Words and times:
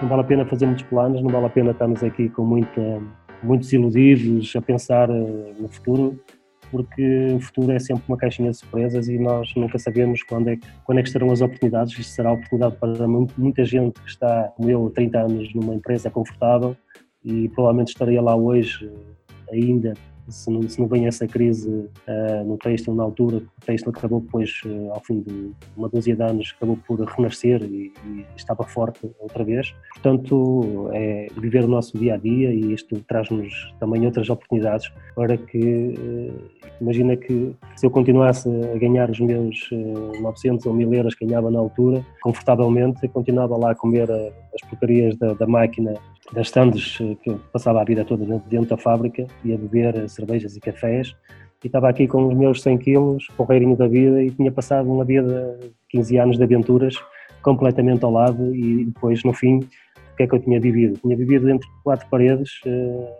não 0.00 0.08
vale 0.08 0.22
a 0.22 0.24
pena 0.24 0.46
fazer 0.46 0.66
muitos 0.66 0.84
planos, 0.84 1.22
não 1.22 1.30
vale 1.30 1.46
a 1.46 1.50
pena 1.50 1.70
estarmos 1.72 2.02
aqui 2.02 2.28
com 2.30 2.44
muita, 2.44 3.02
muitos 3.42 3.72
iludidos 3.72 4.54
a 4.56 4.62
pensar 4.62 5.10
eh, 5.10 5.52
no 5.58 5.68
futuro, 5.68 6.18
porque 6.70 7.32
o 7.34 7.40
futuro 7.40 7.72
é 7.72 7.78
sempre 7.78 8.04
uma 8.08 8.16
caixinha 8.16 8.50
de 8.50 8.56
surpresas 8.56 9.08
e 9.08 9.18
nós 9.18 9.52
nunca 9.56 9.78
sabemos 9.78 10.22
quando 10.22 10.48
é 10.48 10.58
quando 10.84 10.98
é 10.98 11.02
que 11.02 11.08
estarão 11.08 11.30
as 11.30 11.40
oportunidades. 11.40 11.98
Isto 11.98 12.12
será 12.12 12.32
oportunidade 12.32 12.76
para 12.76 13.08
muita 13.08 13.64
gente 13.64 14.00
que 14.00 14.08
está, 14.08 14.52
como 14.56 14.70
eu, 14.70 14.90
30 14.90 15.18
anos 15.18 15.54
numa 15.54 15.74
empresa 15.74 16.10
confortável 16.10 16.76
e 17.24 17.48
provavelmente 17.50 17.88
estaria 17.88 18.22
lá 18.22 18.34
hoje 18.36 18.90
eh, 19.50 19.54
ainda 19.56 19.94
se 20.30 20.50
não, 20.50 20.62
se 20.62 20.80
não 20.80 20.86
vem 20.86 21.06
essa 21.06 21.26
crise 21.26 21.68
uh, 21.68 22.44
no 22.44 22.56
têxtil 22.56 22.94
na 22.94 23.02
altura, 23.02 23.38
o 23.38 23.64
têxtil 23.64 23.90
acabou 23.90 24.20
depois, 24.20 24.60
uh, 24.64 24.92
ao 24.92 25.00
fim 25.00 25.20
de 25.20 25.50
uma 25.76 25.88
dúzia 25.88 26.14
de 26.14 26.22
anos, 26.22 26.54
acabou 26.56 26.78
por 26.86 27.00
renascer 27.00 27.62
e, 27.62 27.92
e, 28.06 28.24
estava 28.36 28.64
forte 28.64 29.10
outra 29.18 29.44
vez. 29.44 29.74
Portanto, 29.94 30.90
é 30.92 31.26
viver 31.36 31.64
o 31.64 31.68
nosso 31.68 31.98
dia 31.98 32.14
a 32.14 32.16
dia 32.16 32.52
e 32.52 32.72
isto 32.72 32.98
traz-nos 33.08 33.74
também 33.78 34.04
outras 34.06 34.30
oportunidades 34.30 34.90
para 35.14 35.36
que, 35.36 35.94
uh, 35.98 36.50
imagina 36.80 37.16
que 37.16 37.54
se 37.76 37.86
eu 37.86 37.90
continuasse 37.90 38.48
a 38.48 38.78
ganhar 38.78 39.10
os 39.10 39.20
meus 39.20 39.68
900 40.20 40.66
ou 40.66 40.74
1000 40.74 40.94
euros 40.94 41.14
que 41.14 41.26
ganhava 41.26 41.50
na 41.50 41.58
altura, 41.58 42.04
confortavelmente, 42.22 43.00
eu 43.02 43.10
continuava 43.10 43.56
lá 43.56 43.72
a 43.72 43.74
comer 43.74 44.10
as 44.10 44.68
porcarias 44.68 45.16
da, 45.16 45.34
da 45.34 45.46
máquina 45.46 45.94
das 46.32 46.46
stands 46.48 46.98
eh, 47.00 47.16
que 47.22 47.30
eu 47.30 47.40
passava 47.52 47.80
a 47.80 47.84
vida 47.84 48.04
toda 48.04 48.24
dentro 48.46 48.68
da 48.68 48.76
fábrica 48.76 49.26
e 49.44 49.52
a 49.52 49.58
beber 49.58 49.96
eh, 49.96 50.08
cervejas 50.08 50.56
e 50.56 50.60
cafés. 50.60 51.14
E 51.62 51.66
estava 51.66 51.88
aqui 51.88 52.06
com 52.06 52.28
os 52.28 52.34
meus 52.34 52.62
100 52.62 52.78
quilos, 52.78 53.26
porreirinho 53.36 53.76
da 53.76 53.86
vida 53.86 54.22
e 54.22 54.30
tinha 54.30 54.50
passado 54.50 54.90
uma 54.90 55.04
vida 55.04 55.58
de 55.60 55.70
15 55.90 56.18
anos 56.18 56.36
de 56.38 56.44
aventuras 56.44 56.94
completamente 57.42 58.04
ao 58.04 58.12
lado. 58.12 58.54
E 58.54 58.86
depois 58.86 59.22
no 59.24 59.32
fim 59.32 59.58
o 59.58 60.16
que 60.16 60.22
é 60.22 60.26
que 60.26 60.34
eu 60.34 60.40
tinha 60.40 60.60
vivido? 60.60 60.98
Tinha 60.98 61.16
vivido 61.16 61.48
entre 61.50 61.68
quatro 61.82 62.08
paredes 62.08 62.60
eh, 62.66 63.12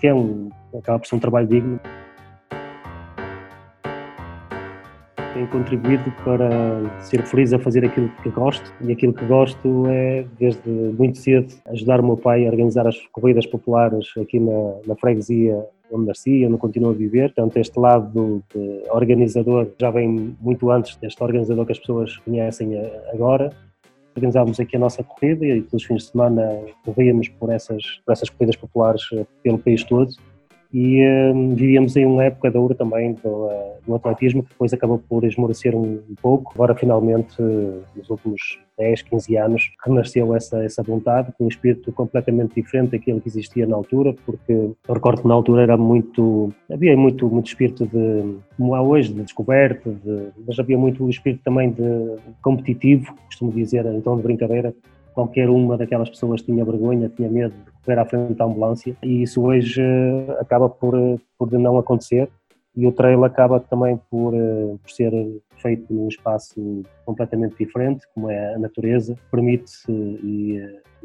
que 0.00 0.06
é 0.06 0.14
um, 0.14 0.48
acaba 0.76 0.98
por 0.98 1.06
ser 1.06 1.16
um 1.16 1.20
trabalho 1.20 1.46
digno 1.46 1.80
tenho 5.32 5.48
contribuído 5.48 6.12
para 6.24 6.48
ser 7.00 7.22
feliz 7.24 7.52
a 7.52 7.58
fazer 7.58 7.84
aquilo 7.84 8.08
que 8.22 8.30
gosto 8.30 8.72
e 8.80 8.92
aquilo 8.92 9.12
que 9.12 9.24
gosto 9.24 9.86
é, 9.88 10.24
desde 10.38 10.68
muito 10.68 11.18
cedo, 11.18 11.52
ajudar 11.68 12.00
o 12.00 12.06
meu 12.06 12.16
pai 12.16 12.46
a 12.46 12.50
organizar 12.50 12.86
as 12.86 12.96
corridas 13.12 13.46
populares 13.46 14.06
aqui 14.20 14.38
na, 14.38 14.74
na 14.86 14.96
freguesia 14.96 15.64
onde 15.90 16.06
nasci, 16.06 16.46
onde 16.46 16.56
continuo 16.56 16.90
a 16.90 16.94
viver. 16.94 17.32
Portanto, 17.34 17.56
este 17.58 17.78
lado 17.78 18.42
de 18.54 18.82
organizador 18.90 19.68
já 19.78 19.90
vem 19.90 20.34
muito 20.40 20.70
antes 20.70 20.96
deste 20.96 21.22
organizador 21.22 21.66
que 21.66 21.72
as 21.72 21.78
pessoas 21.78 22.16
conhecem 22.18 22.72
agora. 23.12 23.50
Organizávamos 24.16 24.58
aqui 24.60 24.76
a 24.76 24.78
nossa 24.78 25.02
corrida 25.02 25.44
e 25.46 25.62
todos 25.62 25.82
os 25.82 25.84
fins 25.84 26.02
de 26.04 26.10
semana 26.10 26.60
corríamos 26.84 27.28
por 27.28 27.50
essas, 27.50 27.82
por 28.04 28.12
essas 28.12 28.30
corridas 28.30 28.56
populares 28.56 29.02
pelo 29.42 29.58
país 29.58 29.84
todo 29.84 30.12
e 30.72 31.06
um, 31.06 31.54
vivíamos 31.54 31.94
em 31.96 32.06
uma 32.06 32.24
época 32.24 32.50
da 32.50 32.58
ouro 32.58 32.74
também 32.74 33.12
do, 33.12 33.28
uh, 33.28 33.74
do, 33.86 33.94
atletismo 33.94 34.42
que 34.42 34.48
depois 34.48 34.72
acabou 34.72 34.98
por 34.98 35.22
esmorecer 35.22 35.76
um, 35.76 36.00
pouco. 36.22 36.52
Agora, 36.54 36.74
finalmente, 36.74 37.40
uh, 37.42 37.82
nos 37.94 38.08
últimos 38.08 38.58
10, 38.78 39.02
15 39.02 39.36
anos, 39.36 39.70
renasceu 39.84 40.34
essa, 40.34 40.64
essa 40.64 40.82
vontade 40.82 41.30
com 41.36 41.44
um 41.44 41.48
espírito 41.48 41.92
completamente 41.92 42.54
diferente 42.54 42.92
daquele 42.92 43.20
que 43.20 43.28
existia 43.28 43.66
na 43.66 43.76
altura, 43.76 44.14
porque 44.24 44.52
eu 44.52 44.76
recordo 44.88 45.20
que 45.20 45.28
na 45.28 45.34
altura 45.34 45.62
era 45.62 45.76
muito, 45.76 46.50
havia 46.70 46.96
muito, 46.96 47.28
muito 47.28 47.48
espírito 47.48 47.86
de, 47.86 48.36
como 48.56 48.74
há 48.74 48.80
hoje, 48.80 49.12
de 49.12 49.22
descoberta, 49.22 49.90
de, 49.90 50.28
mas 50.46 50.58
havia 50.58 50.78
muito 50.78 51.06
espírito 51.10 51.42
também 51.44 51.70
de 51.70 52.16
competitivo, 52.40 53.14
costumo 53.26 53.52
dizer, 53.52 53.84
então 53.86 54.16
de 54.16 54.22
brincadeira, 54.22 54.74
qualquer 55.14 55.48
uma 55.48 55.76
daquelas 55.76 56.08
pessoas 56.08 56.42
tinha 56.42 56.64
vergonha, 56.64 57.08
tinha 57.08 57.28
medo 57.28 57.54
de 57.54 57.72
correr 57.84 57.98
à 57.98 58.04
frente 58.04 58.34
da 58.34 58.44
ambulância. 58.44 58.96
E 59.02 59.22
isso 59.22 59.42
hoje 59.42 59.80
eh, 59.80 60.36
acaba 60.40 60.68
por, 60.68 60.94
eh, 60.94 61.16
por 61.38 61.50
não 61.52 61.78
acontecer. 61.78 62.28
E 62.74 62.86
o 62.86 62.92
trail 62.92 63.22
acaba 63.24 63.60
também 63.60 64.00
por, 64.10 64.34
eh, 64.34 64.76
por 64.80 64.90
ser 64.90 65.12
feito 65.56 65.92
num 65.92 66.08
espaço 66.08 66.82
completamente 67.04 67.56
diferente, 67.56 68.06
como 68.14 68.30
é 68.30 68.54
a 68.54 68.58
natureza, 68.58 69.16
permite-se 69.30 69.92
e 69.92 70.60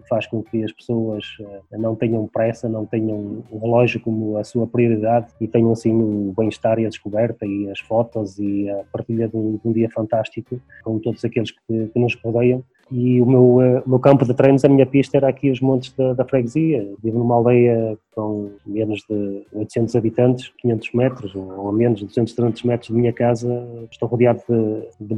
faz 0.09 0.25
com 0.25 0.41
que 0.41 0.63
as 0.63 0.71
pessoas 0.71 1.25
não 1.71 1.95
tenham 1.95 2.27
pressa, 2.27 2.69
não 2.69 2.85
tenham 2.85 3.43
o 3.51 3.57
relógio 3.59 3.99
como 3.99 4.37
a 4.37 4.43
sua 4.43 4.65
prioridade 4.65 5.27
e 5.41 5.47
tenham 5.47 5.71
assim 5.71 5.91
o 5.91 6.33
bem-estar 6.35 6.79
e 6.79 6.85
a 6.85 6.89
descoberta 6.89 7.45
e 7.45 7.69
as 7.69 7.79
fotos 7.79 8.39
e 8.39 8.69
a 8.69 8.83
partilha 8.91 9.27
de 9.27 9.35
um, 9.35 9.57
de 9.57 9.67
um 9.67 9.71
dia 9.71 9.89
fantástico 9.89 10.59
com 10.83 10.97
todos 10.99 11.23
aqueles 11.25 11.51
que, 11.51 11.87
que 11.87 11.99
nos 11.99 12.15
rodeiam 12.15 12.63
e 12.91 13.21
o 13.21 13.25
meu, 13.25 13.43
o 13.85 13.89
meu 13.89 13.99
campo 13.99 14.25
de 14.25 14.33
treinos, 14.33 14.63
a 14.63 14.69
minha 14.69 14.85
pista 14.85 15.17
era 15.17 15.27
aqui 15.27 15.49
os 15.49 15.61
montes 15.61 15.93
da, 15.93 16.13
da 16.13 16.25
freguesia. 16.25 16.87
Vivo 17.03 17.19
numa 17.19 17.35
aldeia 17.35 17.97
com 18.17 18.49
menos 18.65 19.03
de 19.07 19.43
800 19.53 19.95
habitantes, 19.95 20.51
500 20.57 20.91
metros 20.93 21.35
ou 21.35 21.69
a 21.69 21.71
menos 21.71 21.99
de 21.99 22.05
200, 22.05 22.33
300 22.33 22.63
metros 22.63 22.87
de 22.87 22.95
minha 22.95 23.13
casa, 23.13 23.63
estou 23.91 24.09
rodeado 24.09 24.41
de, 24.99 25.05
de. 25.05 25.15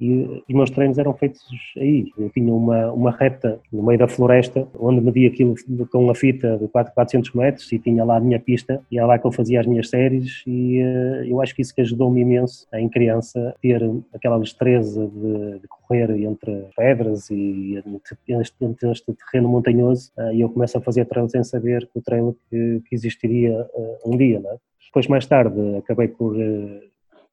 E 0.00 0.42
os 0.48 0.54
meus 0.54 0.70
treinos 0.70 0.98
eram 0.98 1.14
feitos 1.14 1.40
aí. 1.76 2.06
Eu 2.18 2.28
tinha 2.30 2.52
uma, 2.52 2.90
uma 2.90 3.10
reta 3.12 3.60
no 3.72 3.84
meio 3.84 3.98
da 4.00 4.08
floresta, 4.08 4.66
onde 4.78 5.00
media 5.00 5.28
aquilo 5.28 5.54
com 5.92 6.04
uma 6.04 6.14
fita 6.14 6.58
de 6.58 6.66
400 6.68 7.32
metros 7.34 7.70
e 7.70 7.78
tinha 7.78 8.04
lá 8.04 8.16
a 8.16 8.20
minha 8.20 8.40
pista, 8.40 8.80
e 8.90 8.98
era 8.98 9.06
lá 9.06 9.18
que 9.18 9.26
eu 9.26 9.32
fazia 9.32 9.60
as 9.60 9.66
minhas 9.66 9.88
séries 9.88 10.42
e 10.46 10.82
uh, 10.82 11.24
eu 11.24 11.40
acho 11.40 11.54
que 11.54 11.62
isso 11.62 11.74
que 11.74 11.80
ajudou-me 11.80 12.20
imenso 12.20 12.66
em 12.74 12.88
criança, 12.88 13.54
ter 13.62 13.80
aquela 14.12 14.38
destreza 14.38 15.06
de, 15.06 15.60
de 15.60 15.68
correr 15.68 16.10
entre 16.24 16.66
pedras 16.76 17.09
e 17.30 17.82
entre 18.60 18.90
este 18.90 19.12
terreno 19.14 19.48
montanhoso 19.48 20.10
uh, 20.16 20.32
e 20.32 20.40
eu 20.40 20.48
começo 20.48 20.78
a 20.78 20.80
fazer 20.80 21.04
trail 21.06 21.28
sem 21.28 21.42
saber 21.44 21.86
que 21.86 21.98
o 21.98 22.02
trail 22.02 22.36
que, 22.48 22.82
que 22.86 22.94
existiria 22.94 23.68
uh, 23.74 23.98
um 24.12 24.16
dia. 24.16 24.38
É? 24.38 24.56
Depois, 24.86 25.06
mais 25.06 25.26
tarde, 25.26 25.76
acabei 25.76 26.08
por, 26.08 26.36
uh, 26.36 26.80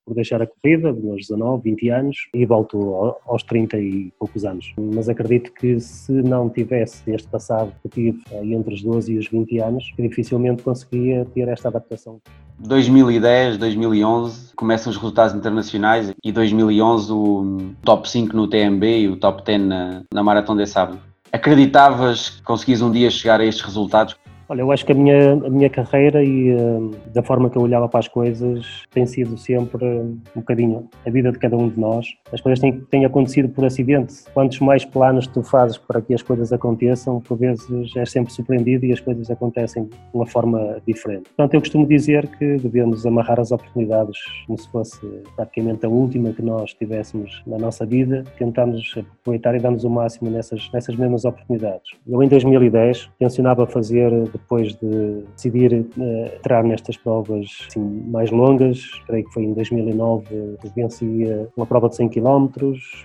por 0.08 0.16
deixar 0.16 0.42
a 0.42 0.48
corrida, 0.48 0.94
meus 0.94 1.28
19, 1.28 1.62
20 1.64 1.90
anos, 1.90 2.18
e 2.34 2.46
volto 2.46 3.18
aos 3.26 3.44
30 3.44 3.78
e 3.78 4.12
poucos 4.18 4.46
anos. 4.46 4.74
Mas 4.80 5.10
acredito 5.10 5.52
que 5.52 5.78
se 5.82 6.14
não 6.14 6.50
tivesse 6.50 7.12
este 7.12 7.28
passado 7.28 7.74
que 7.84 7.90
tive 7.90 8.22
entre 8.42 8.74
os 8.74 8.82
12 8.82 9.14
e 9.14 9.18
os 9.18 9.28
20 9.28 9.60
anos, 9.60 9.92
dificilmente 10.00 10.64
conseguia 10.64 11.26
ter 11.36 11.50
esta 11.50 11.68
adaptação. 11.68 12.22
2010, 12.60 13.58
2011 13.58 14.56
começam 14.56 14.90
os 14.90 14.96
resultados 14.96 15.36
internacionais 15.36 16.14
e 16.24 16.32
2011 16.32 17.12
o 17.12 17.74
top 17.84 18.10
5 18.10 18.36
no 18.36 18.48
TMB 18.48 18.84
e 18.84 19.10
o 19.10 19.18
top 19.18 19.44
10 19.44 19.62
na, 19.62 20.04
na 20.12 20.24
Maratona 20.24 20.64
de 20.64 20.70
Sábado. 20.70 21.00
Acreditavas 21.32 22.30
que 22.30 22.42
conseguias 22.44 22.82
um 22.82 22.90
dia 22.90 23.12
chegar 23.12 23.42
a 23.42 23.46
estes 23.46 23.64
resultados? 23.64 24.16
Olha, 24.50 24.62
eu 24.62 24.72
acho 24.72 24.86
que 24.86 24.94
a 24.94 24.96
minha, 24.96 25.34
a 25.34 25.50
minha 25.50 25.70
carreira 25.70 26.24
e 26.24 26.54
uh, 26.54 26.96
da 27.14 27.22
forma 27.22 27.50
que 27.50 27.58
eu 27.58 27.62
olhava 27.62 27.90
para 27.90 28.00
as 28.00 28.08
coisas 28.08 28.84
tem 28.92 29.06
sido 29.06 29.38
sempre 29.38 29.86
um 29.86 30.22
bocadinho 30.38 30.88
a 31.06 31.10
vida 31.10 31.34
de 31.34 31.38
cada 31.38 31.58
um 31.58 31.68
de 31.68 31.78
nós. 31.78 32.08
As 32.32 32.40
coisas 32.40 32.58
têm, 32.60 32.80
têm 32.90 33.04
acontecido 33.04 33.50
por 33.50 33.66
acidente. 33.66 34.14
Quantos 34.34 34.60
mais 34.62 34.86
planos 34.86 35.28
tu 35.28 35.44
fazes 35.44 35.78
para 35.78 36.02
que 36.02 36.14
as 36.14 36.22
coisas 36.22 36.54
aconteçam, 36.54 37.20
por 37.20 37.38
vezes 37.38 37.94
és 37.98 38.10
sempre 38.10 38.32
surpreendido 38.32 38.86
e 38.86 38.94
as 38.94 39.02
coisas 39.02 39.30
acontecem 39.30 39.84
de 39.84 39.92
uma 40.14 40.26
forma 40.26 40.82
diferente. 40.88 41.26
Portanto, 41.36 41.54
eu 41.54 41.60
costumo 41.60 41.86
dizer 41.86 42.26
que 42.38 42.56
devemos 42.56 43.06
amarrar 43.06 43.42
as 43.42 43.52
oportunidades 43.52 44.18
como 44.46 44.58
se 44.58 44.70
fosse 44.72 45.06
praticamente 45.36 45.86
a 45.86 45.90
última 45.90 46.32
que 46.32 46.42
nós 46.42 46.74
tivéssemos 46.74 47.44
na 47.46 47.58
nossa 47.58 47.86
vida, 47.86 48.24
tentarmos 48.40 48.96
aproveitar 48.98 49.56
e 49.56 49.60
darmos 49.60 49.84
o 49.84 49.90
máximo 49.90 50.30
nessas, 50.30 50.70
nessas 50.72 50.96
mesmas 50.96 51.26
oportunidades. 51.26 51.92
Eu, 52.08 52.24
em 52.24 52.30
2010, 52.30 53.10
tencionava 53.20 53.68
fazer 53.68 54.10
depois 54.38 54.74
de 54.76 55.24
decidir 55.36 55.74
uh, 55.74 56.36
entrar 56.36 56.64
nestas 56.64 56.98
provas 56.98 57.48
assim, 57.68 57.82
mais 58.08 58.32
longas, 58.32 58.82
creio 59.06 59.26
que 59.26 59.34
foi 59.34 59.44
em 59.44 59.54
2009 59.54 60.58
que 60.62 60.70
venci 60.76 61.26
uma 61.56 61.66
prova 61.66 61.90
de 61.90 61.96
100 61.96 62.10
km, 62.10 62.48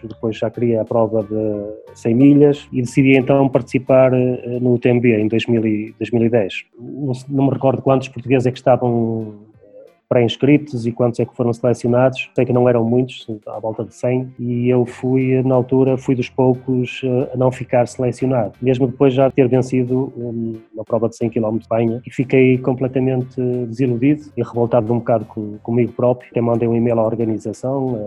depois 0.03 0.37
já 0.37 0.51
queria 0.51 0.83
a 0.83 0.85
prova 0.85 1.23
de 1.23 1.95
100 1.95 2.15
milhas 2.15 2.69
e 2.73 2.81
decidi 2.81 3.17
então 3.17 3.49
participar 3.49 4.13
uh, 4.13 4.61
no 4.61 4.75
UTMB 4.75 5.07
em 5.07 5.29
2000, 5.29 5.95
2010. 5.99 6.65
Não, 6.79 7.13
não 7.29 7.45
me 7.47 7.51
recordo 7.51 7.83
quantos 7.83 8.09
portugueses 8.09 8.47
é 8.47 8.51
que 8.51 8.59
estavam 8.59 9.52
pré-inscritos 10.13 10.87
e 10.87 10.93
quantos 10.93 11.19
é 11.21 11.25
que 11.25 11.35
foram 11.35 11.55
selecionados. 11.55 12.29
Sei 12.35 12.45
que 12.45 12.53
não 12.53 12.69
eram 12.69 12.85
muitos, 12.85 13.27
à 13.47 13.59
volta 13.59 13.83
de 13.83 13.95
100, 13.95 14.35
e 14.39 14.69
eu 14.69 14.85
fui, 14.85 15.43
na 15.43 15.55
altura, 15.55 15.97
fui 15.97 16.15
dos 16.15 16.29
poucos 16.29 17.01
eh, 17.03 17.31
a 17.33 17.37
não 17.37 17.51
ficar 17.51 17.89
selecionado, 17.89 18.53
mesmo 18.61 18.87
depois 18.87 19.15
já 19.15 19.31
ter 19.31 19.49
vencido 19.49 20.13
uma 20.75 20.85
prova 20.85 21.09
de 21.09 21.17
100 21.17 21.31
km 21.31 21.57
de 21.57 21.67
banha, 21.67 22.03
e 22.07 22.11
fiquei 22.11 22.59
completamente 22.59 23.41
desiludido 23.67 24.25
e 24.37 24.43
revoltado 24.43 24.93
um 24.93 24.99
bocado 24.99 25.25
com, 25.25 25.57
comigo 25.63 25.93
próprio. 25.93 26.31
Até 26.31 26.43
mandei 26.43 26.69
um 26.69 26.77
e-mail 26.77 27.01
à 27.01 27.07
organização, 27.07 27.99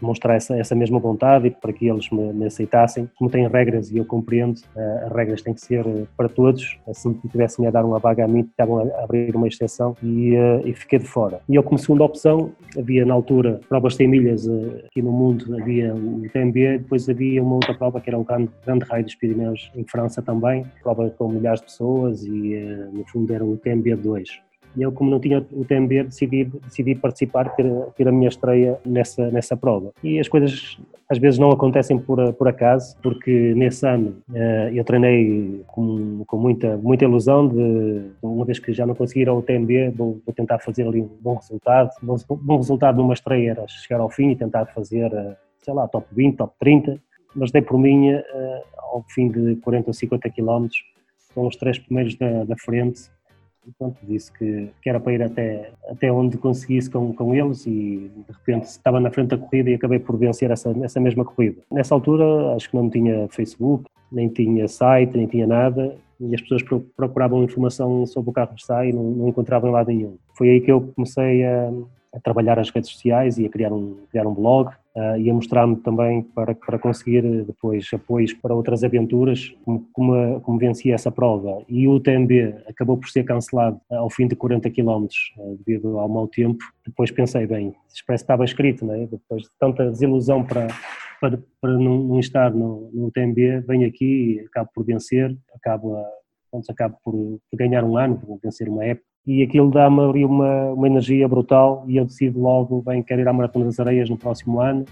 mostrar 0.00 0.34
essa, 0.34 0.56
essa 0.56 0.74
mesma 0.74 0.98
vontade 0.98 1.48
e 1.48 1.50
para 1.50 1.72
que 1.72 1.88
eles 1.88 2.10
me, 2.10 2.32
me 2.32 2.46
aceitassem. 2.46 3.08
Como 3.16 3.30
tem 3.30 3.46
regras 3.48 3.90
e 3.90 3.98
eu 3.98 4.04
compreendo, 4.04 4.58
uh, 4.76 5.06
as 5.06 5.12
regras 5.12 5.42
têm 5.42 5.54
que 5.54 5.60
ser 5.60 5.84
para 6.16 6.28
todos. 6.28 6.78
Se 6.92 7.12
tivessem 7.28 7.66
a 7.66 7.70
dar 7.70 7.84
uma 7.84 7.98
vaga 7.98 8.24
a 8.24 8.28
mim, 8.28 8.40
estavam 8.40 8.78
a 8.78 9.04
abrir 9.04 9.34
uma 9.34 9.48
exceção 9.48 9.96
e, 10.02 10.36
uh, 10.36 10.66
e 10.66 10.74
fiquei 10.74 10.98
de 10.98 11.06
fora. 11.06 11.40
E 11.48 11.54
eu, 11.54 11.62
como 11.62 11.78
segunda 11.78 12.04
opção, 12.04 12.52
havia 12.76 13.04
na 13.04 13.14
altura 13.14 13.60
provas 13.68 13.94
100 13.96 14.08
milhas 14.08 14.48
aqui 14.86 15.02
no 15.02 15.12
mundo, 15.12 15.56
havia 15.60 15.94
o 15.94 16.22
TMB, 16.32 16.78
depois 16.78 17.08
havia 17.08 17.42
uma 17.42 17.54
outra 17.54 17.74
prova 17.74 18.00
que 18.00 18.10
era 18.10 18.18
o 18.18 18.24
Grande, 18.24 18.50
Grande 18.64 18.84
Raio 18.84 19.04
dos 19.04 19.14
Pirineus 19.14 19.70
em 19.74 19.84
França 19.84 20.20
também, 20.22 20.64
prova 20.82 21.10
com 21.10 21.28
milhares 21.28 21.60
de 21.60 21.66
pessoas 21.66 22.24
e 22.24 22.56
no 22.92 23.04
fundo 23.06 23.32
era 23.32 23.44
o 23.44 23.56
TMB 23.56 23.96
2. 23.96 24.43
E 24.76 24.82
eu, 24.82 24.92
como 24.92 25.10
não 25.10 25.20
tinha 25.20 25.44
o 25.52 25.64
TMB, 25.64 26.04
decidi, 26.04 26.44
decidi 26.44 26.94
participar, 26.94 27.54
ter, 27.54 27.66
ter 27.96 28.08
a 28.08 28.12
minha 28.12 28.28
estreia 28.28 28.78
nessa, 28.84 29.30
nessa 29.30 29.56
prova. 29.56 29.92
E 30.02 30.18
as 30.18 30.28
coisas 30.28 30.78
às 31.08 31.18
vezes 31.18 31.38
não 31.38 31.50
acontecem 31.50 31.98
por, 31.98 32.32
por 32.32 32.48
acaso, 32.48 32.96
porque 33.02 33.54
nesse 33.54 33.86
ano 33.86 34.16
uh, 34.30 34.68
eu 34.72 34.82
treinei 34.84 35.62
com, 35.66 36.24
com 36.26 36.36
muita, 36.36 36.76
muita 36.76 37.04
ilusão 37.04 37.46
de, 37.46 38.10
uma 38.22 38.44
vez 38.44 38.58
que 38.58 38.72
já 38.72 38.86
não 38.86 38.94
conseguir 38.94 39.28
o 39.28 39.42
TMB, 39.42 39.90
vou, 39.94 40.20
vou, 40.24 40.34
tentar 40.34 40.58
fazer 40.58 40.86
ali 40.86 41.00
um 41.00 41.10
bom 41.20 41.34
resultado. 41.36 41.90
Bom, 42.02 42.16
bom 42.28 42.56
resultado 42.56 42.96
numa 42.96 43.14
estreia 43.14 43.50
era 43.50 43.68
chegar 43.68 44.00
ao 44.00 44.10
fim 44.10 44.30
e 44.30 44.36
tentar 44.36 44.66
fazer, 44.66 45.12
uh, 45.12 45.36
sei 45.62 45.74
lá, 45.74 45.86
top 45.86 46.06
20, 46.10 46.36
top 46.36 46.54
30, 46.58 47.00
mas 47.34 47.50
dei 47.50 47.62
por 47.62 47.78
mim 47.78 48.12
uh, 48.12 48.22
ao 48.76 49.04
fim 49.08 49.28
de 49.28 49.56
40 49.56 49.90
ou 49.90 49.94
50 49.94 50.30
quilómetros, 50.30 50.82
com 51.34 51.46
os 51.46 51.56
três 51.56 51.78
primeiros 51.78 52.16
da, 52.16 52.44
da 52.44 52.56
frente, 52.56 53.10
disse 54.02 54.32
que, 54.32 54.70
que 54.82 54.88
era 54.88 55.00
para 55.00 55.12
ir 55.12 55.22
até, 55.22 55.70
até 55.88 56.12
onde 56.12 56.36
conseguisse 56.38 56.90
com, 56.90 57.12
com 57.12 57.34
eles 57.34 57.66
e 57.66 58.10
de 58.14 58.32
repente 58.32 58.64
estava 58.64 59.00
na 59.00 59.10
frente 59.10 59.28
da 59.28 59.38
corrida 59.38 59.70
e 59.70 59.74
acabei 59.74 59.98
por 59.98 60.16
vencer 60.16 60.50
essa, 60.50 60.74
essa 60.82 61.00
mesma 61.00 61.24
corrida. 61.24 61.62
Nessa 61.70 61.94
altura 61.94 62.54
acho 62.54 62.70
que 62.70 62.76
não 62.76 62.90
tinha 62.90 63.28
Facebook, 63.28 63.84
nem 64.10 64.28
tinha 64.28 64.68
site, 64.68 65.16
nem 65.16 65.26
tinha 65.26 65.46
nada 65.46 65.96
e 66.20 66.34
as 66.34 66.40
pessoas 66.40 66.62
procuravam 66.96 67.42
informação 67.42 68.06
sobre 68.06 68.30
o 68.30 68.32
carro 68.32 68.54
de 68.54 68.64
sai 68.64 68.90
e 68.90 68.92
não, 68.92 69.02
não 69.02 69.28
encontravam 69.28 69.70
em 69.70 69.72
lado 69.72 69.88
nenhum. 69.88 70.16
Foi 70.34 70.50
aí 70.50 70.60
que 70.60 70.70
eu 70.70 70.80
comecei 70.94 71.44
a, 71.44 71.72
a 72.14 72.20
trabalhar 72.20 72.58
as 72.58 72.70
redes 72.70 72.90
sociais 72.90 73.38
e 73.38 73.46
a 73.46 73.48
criar 73.48 73.72
um, 73.72 73.96
criar 74.10 74.26
um 74.26 74.34
blog 74.34 74.70
uh, 74.96 75.18
e 75.18 75.28
a 75.30 75.34
mostrar-me 75.34 75.76
também 75.76 76.22
para, 76.22 76.54
para 76.54 76.78
conseguir 76.78 77.22
depois 77.44 77.88
apoios 77.92 78.32
para 78.32 78.54
outras 78.54 78.84
aventuras, 78.84 79.54
como, 79.64 79.88
como, 79.92 80.40
como 80.40 80.58
venci 80.58 80.92
essa 80.92 81.10
prova. 81.10 81.62
E 81.68 81.86
o 81.88 82.00
TMB 82.00 82.62
acabou 82.68 82.96
por 82.96 83.08
ser 83.08 83.24
cancelado 83.24 83.80
ao 83.90 84.10
fim 84.10 84.26
de 84.26 84.36
40 84.36 84.70
km 84.70 85.06
uh, 85.38 85.58
devido 85.64 85.98
ao 85.98 86.08
mau 86.08 86.28
tempo. 86.28 86.64
Depois 86.86 87.10
pensei, 87.10 87.46
bem, 87.46 87.74
que 88.06 88.12
estava 88.12 88.44
escrito, 88.44 88.84
não 88.84 88.94
é? 88.94 89.06
depois 89.06 89.42
de 89.42 89.50
tanta 89.58 89.90
desilusão 89.90 90.44
para, 90.44 90.68
para, 91.20 91.42
para 91.60 91.72
não, 91.72 91.98
não 91.98 92.20
estar 92.20 92.52
no, 92.52 92.90
no 92.92 93.10
TMB, 93.10 93.66
venho 93.66 93.86
aqui 93.86 94.36
e 94.36 94.40
acabo 94.40 94.70
por 94.74 94.84
vencer, 94.84 95.36
acabo, 95.54 95.96
a, 95.96 96.04
acabo 96.70 96.96
por 97.02 97.40
ganhar 97.54 97.84
um 97.84 97.96
ano, 97.96 98.18
por 98.18 98.38
vencer 98.42 98.68
uma 98.68 98.84
época 98.84 99.13
e 99.26 99.42
aquilo 99.42 99.70
dá-me 99.70 100.00
ali 100.00 100.24
uma, 100.24 100.72
uma 100.72 100.86
energia 100.86 101.26
brutal 101.26 101.84
e 101.86 101.96
eu 101.96 102.04
decido 102.04 102.40
logo, 102.40 102.82
bem, 102.82 103.02
quero 103.02 103.22
ir 103.22 103.28
à 103.28 103.32
Maratona 103.32 103.66
das 103.66 103.80
Areias 103.80 104.10
no 104.10 104.18
próximo 104.18 104.60
ano 104.60 104.84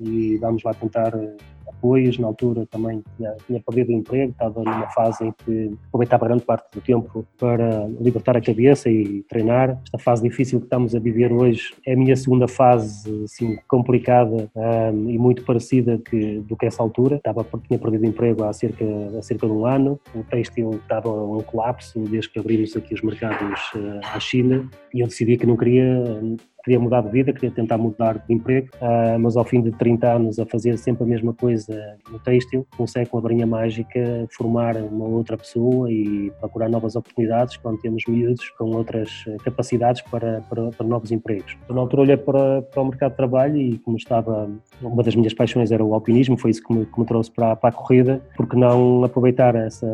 e 0.00 0.36
vamos 0.38 0.62
lá 0.62 0.72
tentar 0.72 1.14
eh, 1.14 1.36
apoios. 1.76 2.18
Na 2.18 2.26
altura 2.26 2.66
também 2.66 3.02
tinha, 3.16 3.34
tinha 3.46 3.60
perdido 3.60 3.90
o 3.90 3.92
emprego, 3.92 4.32
estava 4.32 4.62
numa 4.62 4.88
fase 4.88 5.24
em 5.24 5.32
que 5.44 5.76
aproveitava 5.88 6.26
grande 6.26 6.44
parte 6.44 6.66
do 6.72 6.80
tempo 6.80 7.26
para 7.38 7.86
libertar 8.00 8.36
a 8.36 8.40
cabeça 8.40 8.90
e 8.90 9.22
treinar. 9.28 9.80
Esta 9.84 9.98
fase 9.98 10.22
difícil 10.22 10.60
que 10.60 10.66
estamos 10.66 10.94
a 10.94 10.98
viver 10.98 11.32
hoje 11.32 11.74
é 11.86 11.92
a 11.92 11.96
minha 11.96 12.16
segunda 12.16 12.48
fase 12.48 13.24
assim, 13.24 13.58
complicada 13.68 14.50
um, 14.54 15.10
e 15.10 15.18
muito 15.18 15.44
parecida 15.44 15.98
que, 15.98 16.40
do 16.40 16.56
que 16.56 16.66
essa 16.66 16.82
altura. 16.82 17.16
Estava, 17.16 17.44
tinha 17.66 17.78
perdido 17.78 18.02
o 18.02 18.06
emprego 18.06 18.44
há 18.44 18.52
cerca, 18.52 18.84
há 19.18 19.22
cerca 19.22 19.46
de 19.46 19.52
um 19.52 19.66
ano, 19.66 20.00
o 20.14 20.22
têxtil 20.24 20.70
estava 20.82 21.10
um 21.10 21.42
colapso 21.42 22.00
desde 22.00 22.30
que 22.30 22.38
abrimos 22.38 22.76
aqui 22.76 22.94
os 22.94 23.02
mercados 23.02 23.60
uh, 23.74 24.00
à 24.14 24.20
China 24.20 24.68
e 24.92 25.00
eu 25.00 25.06
decidi 25.06 25.36
que 25.36 25.46
não 25.46 25.56
queria 25.56 25.86
queria 26.66 26.80
mudar 26.80 27.00
de 27.00 27.10
vida, 27.10 27.32
queria 27.32 27.52
tentar 27.52 27.78
mudar 27.78 28.18
de 28.26 28.34
emprego, 28.34 28.66
uh, 28.82 29.16
mas 29.20 29.36
ao 29.36 29.44
fim 29.44 29.62
de 29.62 29.70
30 29.70 30.12
anos 30.14 30.38
a 30.40 30.44
fazer 30.44 30.76
sempre 30.76 31.04
a 31.04 31.06
mesma 31.06 31.32
coisa 31.32 31.96
no 32.10 32.18
têxtil, 32.18 32.66
consegue 32.76 33.08
com 33.08 33.18
a 33.18 33.20
varinha 33.20 33.46
mágica 33.46 34.26
formar 34.36 34.76
uma 34.76 35.04
outra 35.04 35.36
pessoa 35.36 35.88
e 35.88 36.32
procurar 36.40 36.68
novas 36.68 36.96
oportunidades 36.96 37.56
quando 37.56 37.80
temos 37.80 38.02
miúdos 38.08 38.50
com 38.58 38.64
outras 38.72 39.24
capacidades 39.44 40.02
para, 40.02 40.40
para, 40.50 40.70
para 40.70 40.86
novos 40.86 41.12
empregos. 41.12 41.56
Eu, 41.68 41.74
na 41.76 41.82
altura 41.82 42.02
olhei 42.02 42.16
para, 42.16 42.62
para 42.62 42.82
o 42.82 42.86
mercado 42.86 43.12
de 43.12 43.16
trabalho 43.16 43.56
e 43.56 43.78
como 43.78 43.96
estava, 43.96 44.50
uma 44.82 45.04
das 45.04 45.14
minhas 45.14 45.34
paixões 45.34 45.70
era 45.70 45.84
o 45.84 45.94
alpinismo, 45.94 46.36
foi 46.36 46.50
isso 46.50 46.64
que 46.64 46.74
me, 46.74 46.84
que 46.84 46.98
me 46.98 47.06
trouxe 47.06 47.30
para, 47.30 47.54
para 47.54 47.68
a 47.68 47.72
corrida, 47.72 48.20
porque 48.36 48.56
não 48.56 49.04
aproveitar 49.04 49.54
essa, 49.54 49.86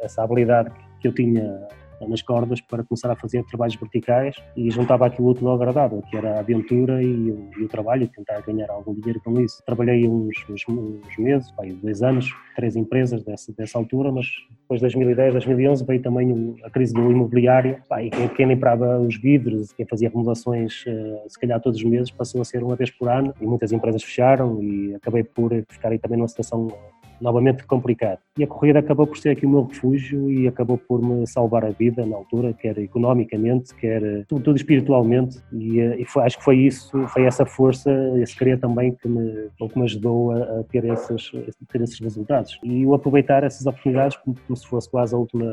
essa 0.00 0.22
habilidade 0.22 0.70
que 1.00 1.08
eu 1.08 1.12
tinha 1.12 1.66
nas 2.08 2.22
cordas 2.22 2.60
para 2.60 2.84
começar 2.84 3.10
a 3.10 3.16
fazer 3.16 3.44
trabalhos 3.44 3.76
verticais 3.76 4.36
e 4.56 4.70
juntava 4.70 5.06
aquilo 5.06 5.28
útil 5.28 5.48
ao 5.48 5.54
agradável, 5.54 6.02
que 6.02 6.16
era 6.16 6.36
a 6.36 6.40
aventura 6.40 7.02
e 7.02 7.30
o, 7.30 7.50
e 7.58 7.64
o 7.64 7.68
trabalho, 7.68 8.08
tentar 8.08 8.40
ganhar 8.40 8.70
algum 8.70 8.94
dinheiro 8.94 9.20
com 9.24 9.40
isso. 9.40 9.62
Trabalhei 9.64 10.06
uns, 10.08 10.36
uns, 10.48 10.64
uns 10.68 11.18
meses, 11.18 11.50
pai, 11.52 11.72
dois 11.82 12.02
anos, 12.02 12.30
três 12.56 12.76
empresas 12.76 13.22
dessa, 13.22 13.52
dessa 13.52 13.78
altura, 13.78 14.12
mas 14.12 14.26
depois 14.62 14.80
de 14.80 14.82
2010, 14.82 15.32
2011 15.32 15.84
veio 15.84 16.02
também 16.02 16.56
a 16.64 16.70
crise 16.70 16.92
do 16.94 17.10
imobiliário, 17.10 17.82
quem, 18.10 18.28
quem 18.28 18.46
limpava 18.46 18.98
os 18.98 19.16
vidros, 19.16 19.72
quem 19.72 19.86
fazia 19.86 20.08
remodelações, 20.08 20.84
eh, 20.86 21.24
se 21.28 21.38
calhar 21.38 21.60
todos 21.60 21.78
os 21.78 21.84
meses, 21.84 22.10
passou 22.10 22.40
a 22.40 22.44
ser 22.44 22.62
uma 22.62 22.76
vez 22.76 22.90
por 22.90 23.08
ano 23.08 23.34
e 23.40 23.46
muitas 23.46 23.72
empresas 23.72 24.02
fecharam 24.02 24.62
e 24.62 24.94
acabei 24.94 25.24
por 25.24 25.50
ficar 25.68 25.90
aí 25.90 25.98
também 25.98 26.18
numa 26.18 26.28
situação 26.28 26.68
novamente 27.20 27.64
complicado. 27.64 28.18
E 28.38 28.44
a 28.44 28.46
corrida 28.46 28.78
acabou 28.78 29.06
por 29.06 29.18
ser 29.18 29.30
aqui 29.30 29.46
o 29.46 29.50
meu 29.50 29.64
refúgio 29.64 30.30
e 30.30 30.48
acabou 30.48 30.78
por 30.78 31.02
me 31.02 31.26
salvar 31.26 31.64
a 31.64 31.70
vida 31.70 32.04
na 32.06 32.16
altura, 32.16 32.52
quer 32.52 32.78
economicamente, 32.78 33.74
quer 33.74 34.24
tudo, 34.26 34.54
espiritualmente. 34.54 35.40
E, 35.52 35.80
eh, 35.80 36.00
e 36.00 36.04
foi, 36.04 36.22
acho 36.24 36.38
que 36.38 36.44
foi 36.44 36.56
isso, 36.58 37.06
foi 37.08 37.24
essa 37.24 37.44
força, 37.44 37.90
esse 38.18 38.36
querer 38.36 38.58
também 38.58 38.92
que 38.92 39.08
me, 39.08 39.48
que 39.56 39.78
me 39.78 39.84
ajudou 39.84 40.32
a, 40.32 40.60
a 40.60 40.64
ter, 40.64 40.84
esses, 40.84 41.30
a 41.34 41.72
ter 41.72 41.82
esses 41.82 41.98
resultados. 42.00 42.58
E 42.62 42.86
o 42.86 42.94
aproveitar 42.94 43.44
essas 43.44 43.66
oportunidades 43.66 44.16
como, 44.16 44.36
como 44.46 44.56
se 44.56 44.66
fosse 44.66 44.90
quase 44.90 45.14
a 45.14 45.18
última 45.18 45.46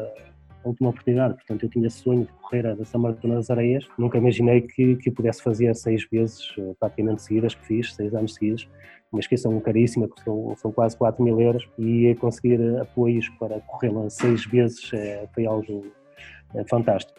a 0.63 0.69
última 0.69 0.89
oportunidade. 0.89 1.35
Portanto, 1.35 1.63
eu 1.63 1.69
tinha 1.69 1.89
sonho 1.89 2.25
de 2.25 2.31
correr 2.41 2.67
a 2.67 2.85
São 2.85 3.01
Maratona 3.01 3.35
das 3.35 3.49
Areias. 3.49 3.87
Nunca 3.97 4.17
imaginei 4.17 4.61
que, 4.61 4.95
que 4.97 5.09
pudesse 5.09 5.41
fazer 5.41 5.73
seis 5.75 6.05
vezes, 6.11 6.53
eh, 6.57 6.73
praticamente 6.79 7.21
seguidas, 7.21 7.55
que 7.55 7.65
fiz, 7.65 7.93
seis 7.93 8.13
anos 8.13 8.33
seguidos. 8.33 8.67
Uma 9.11 9.19
inscrição 9.19 9.57
caríssima, 9.59 10.07
que 10.07 10.21
são, 10.23 10.55
são 10.57 10.71
quase 10.71 10.97
4 10.97 11.23
mil 11.23 11.39
euros, 11.39 11.67
e 11.77 12.13
conseguir 12.19 12.59
apoios 12.79 13.29
para 13.39 13.59
corrê-la 13.61 14.09
seis 14.09 14.45
vezes 14.45 14.91
é, 14.93 15.27
foi 15.33 15.45
algo 15.45 15.85
é, 16.53 16.63
fantástico. 16.65 17.17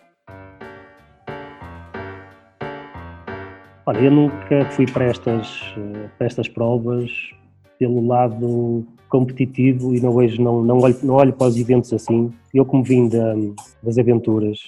Olha, 3.87 4.01
eu 4.01 4.11
nunca 4.11 4.67
fui 4.73 4.85
para 4.85 5.07
estas, 5.07 5.75
para 6.19 6.27
estas 6.27 6.47
provas 6.47 7.11
pelo 7.79 8.07
lado 8.07 8.87
competitivo 9.09 9.95
e 9.95 10.01
não 10.01 10.15
vejo, 10.15 10.43
não, 10.43 10.63
não, 10.63 10.79
olho, 10.79 10.97
não 11.03 11.15
olho 11.15 11.33
para 11.33 11.47
os 11.47 11.57
eventos 11.57 11.93
assim. 11.93 12.33
Eu, 12.53 12.67
como 12.67 12.83
vim 12.83 13.09
da, 13.09 13.35
das 13.83 13.97
aventuras, 13.97 14.59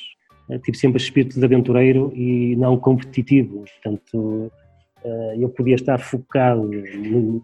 eh, 0.48 0.58
tive 0.58 0.78
sempre 0.78 1.02
espírito 1.02 1.38
de 1.38 1.44
aventureiro 1.44 2.12
e 2.14 2.56
não 2.56 2.78
competitivo. 2.78 3.64
Portanto, 3.82 4.50
eh, 4.50 4.69
eu 5.38 5.48
podia 5.48 5.74
estar 5.74 5.98
focado 5.98 6.70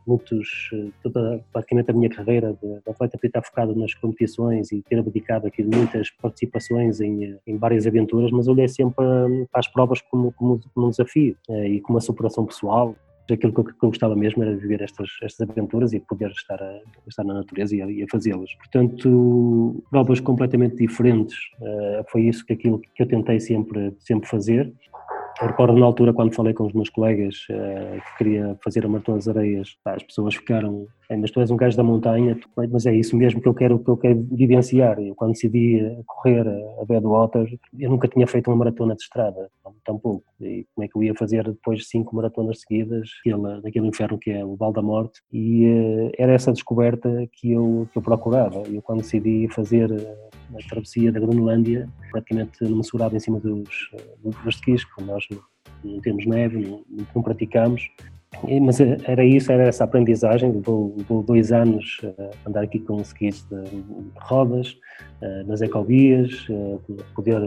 muitos, 0.07 0.71
eh, 0.73 0.89
toda, 1.03 1.41
praticamente 1.53 1.91
a 1.91 1.95
minha 1.95 2.09
carreira 2.09 2.57
de, 2.63 2.77
atleta 2.91 3.17
podia 3.17 3.29
estar 3.29 3.43
focado 3.43 3.75
nas 3.75 3.95
competições 3.95 4.73
e 4.73 4.83
ter 4.83 4.99
abdicado 4.99 5.47
aqui 5.47 5.63
de 5.63 5.77
muitas 5.77 6.11
participações 6.11 7.01
em, 7.01 7.39
em 7.47 7.57
várias 7.57 7.87
aventuras, 7.87 8.31
mas 8.31 8.49
olhei 8.49 8.69
sempre 8.69 8.95
para 9.51 9.61
as 9.61 9.69
provas 9.69 10.01
como, 10.03 10.33
como, 10.33 10.61
como 10.75 10.87
um 10.87 10.91
desafio 10.91 11.37
e 11.49 11.81
como 11.81 11.97
uma 11.97 12.01
superação 12.01 12.45
pessoal 12.45 12.95
aquilo 13.35 13.53
que 13.53 13.61
eu, 13.61 13.65
que 13.65 13.85
eu, 13.85 13.89
gostava 13.89 14.15
mesmo 14.15 14.43
era 14.43 14.55
viver 14.55 14.83
estas, 14.83 15.09
estas 15.23 15.49
aventuras 15.49 15.93
e 15.93 16.01
poder 16.01 16.31
estar, 16.31 16.63
a, 16.63 16.81
estar 17.09 17.25
na 17.25 17.35
natureza 17.35 17.75
e 17.75 17.83
a, 17.83 18.05
a 18.05 18.09
fazê-las. 18.11 18.55
Portanto, 18.55 19.85
provas 19.91 20.21
completamente 20.21 20.77
diferentes, 20.77 21.37
uh, 21.61 22.05
foi 22.09 22.23
isso 22.23 22.45
que, 22.45 22.53
aquilo 22.53 22.79
que 22.79 23.03
eu 23.03 23.07
tentei 23.07 23.41
sempre, 23.41 23.95
sempre 23.99 24.29
fazer. 24.29 24.73
Eu 25.41 25.49
recordo 25.49 25.79
na 25.79 25.85
altura 25.85 26.15
quando 26.15 26.35
falei 26.35 26.55
com 26.55 26.67
os 26.67 26.73
meus 26.73 26.89
colegas 26.89 27.47
uh, 27.51 28.01
que 28.01 28.19
queria 28.19 28.59
fazer 28.65 28.87
a 28.87 28.89
Maratona 28.89 29.19
das 29.19 29.29
Areias, 29.29 29.77
as 29.85 30.03
pessoas 30.03 30.35
ficaram 30.35 30.87
mas 31.11 31.31
tu 31.31 31.41
és 31.41 31.51
um 31.51 31.57
gajo 31.57 31.77
da 31.77 31.83
montanha, 31.83 32.39
mas 32.57 32.87
é 32.87 32.95
isso 32.95 33.17
mesmo 33.17 33.41
que 33.41 33.49
eu 33.49 33.55
quero, 33.55 33.79
que 33.79 33.89
eu 33.89 33.97
quero 33.97 34.27
vivenciar. 34.33 34.99
Eu, 34.99 35.15
quando 35.15 35.33
decidi 35.33 35.81
correr 36.07 36.47
a 36.81 36.85
Badwater, 36.85 37.59
eu 37.79 37.91
nunca 37.91 38.09
tinha 38.09 38.27
feito 38.27 38.49
uma 38.49 38.57
maratona 38.57 38.95
de 38.95 39.03
estrada, 39.03 39.49
tampouco. 39.85 40.25
E 40.41 40.67
como 40.75 40.85
é 40.85 40.89
que 40.89 40.97
eu 40.97 41.03
ia 41.03 41.15
fazer 41.15 41.45
depois 41.45 41.81
de 41.81 41.85
cinco 41.87 42.15
maratonas 42.17 42.61
seguidas, 42.61 43.11
naquele, 43.25 43.61
naquele 43.63 43.87
inferno 43.87 44.19
que 44.19 44.31
é 44.31 44.45
o 44.45 44.57
Val 44.57 44.73
da 44.73 44.83
Morte? 44.83 45.21
E 45.33 45.67
uh, 45.67 46.13
era 46.19 46.33
essa 46.33 46.53
descoberta 46.53 47.29
que 47.33 47.53
eu, 47.53 47.89
que 47.93 47.99
eu 47.99 48.03
procurava. 48.03 48.63
Eu, 48.69 48.83
quando 48.83 49.03
decidi 49.03 49.49
fazer 49.51 49.93
a 49.93 50.69
travessia 50.69 51.13
da 51.13 51.21
Groenlândia, 51.21 51.89
praticamente 52.11 52.63
não 52.63 52.79
me 52.79 52.85
em 53.17 53.21
cima 53.21 53.39
dos, 53.39 53.91
dos 54.23 54.85
como 54.95 55.07
nós 55.07 55.25
não 55.85 56.01
temos 56.01 56.27
neve, 56.27 56.59
não, 56.59 56.85
não 57.15 57.23
praticamos, 57.23 57.91
Mas 58.61 58.81
era 58.81 59.25
isso, 59.25 59.51
era 59.51 59.65
essa 59.65 59.85
aprendizagem. 59.85 60.53
Levou, 60.53 60.95
dois 61.27 61.53
anos 61.53 62.01
a 62.45 62.49
andar 62.49 62.63
aqui 62.63 62.79
com 62.79 63.01
skis 63.01 63.47
de, 63.49 63.63
de 63.63 64.11
rodas, 64.21 64.77
nas 65.47 65.63
ecovias, 65.63 66.47
poder 67.15 67.41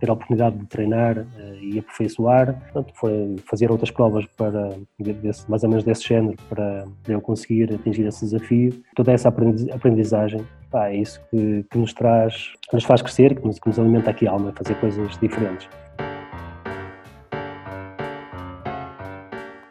ter 0.00 0.10
a 0.10 0.12
oportunidade 0.12 0.56
de 0.58 0.66
treinar 0.66 1.24
e 1.60 1.78
aperfeiçoar. 1.78 2.58
Portanto, 2.72 2.92
foi 2.96 3.36
fazer 3.48 3.70
outras 3.70 3.90
provas 3.90 4.26
para 4.36 4.70
desse, 4.98 5.48
mais 5.48 5.62
ou 5.62 5.68
menos 5.68 5.84
desse 5.84 6.06
género 6.06 6.36
para 6.48 6.84
eu 7.06 7.20
conseguir 7.20 7.72
atingir 7.72 8.06
esse 8.06 8.24
desafio. 8.24 8.72
Toda 8.96 9.12
essa 9.12 9.28
aprendizagem 9.28 10.44
pá, 10.70 10.88
é 10.88 10.96
isso 10.96 11.20
que, 11.30 11.64
que, 11.70 11.78
nos 11.78 11.92
traz, 11.92 12.54
nos 12.72 12.84
faz 12.84 13.02
crescer, 13.02 13.38
que 13.38 13.46
nos, 13.46 13.58
que 13.58 13.68
nos 13.68 13.78
alimenta 13.78 14.10
aqui 14.10 14.26
a 14.26 14.32
alma, 14.32 14.52
fazer 14.56 14.74
coisas 14.80 15.16
diferentes. 15.18 15.68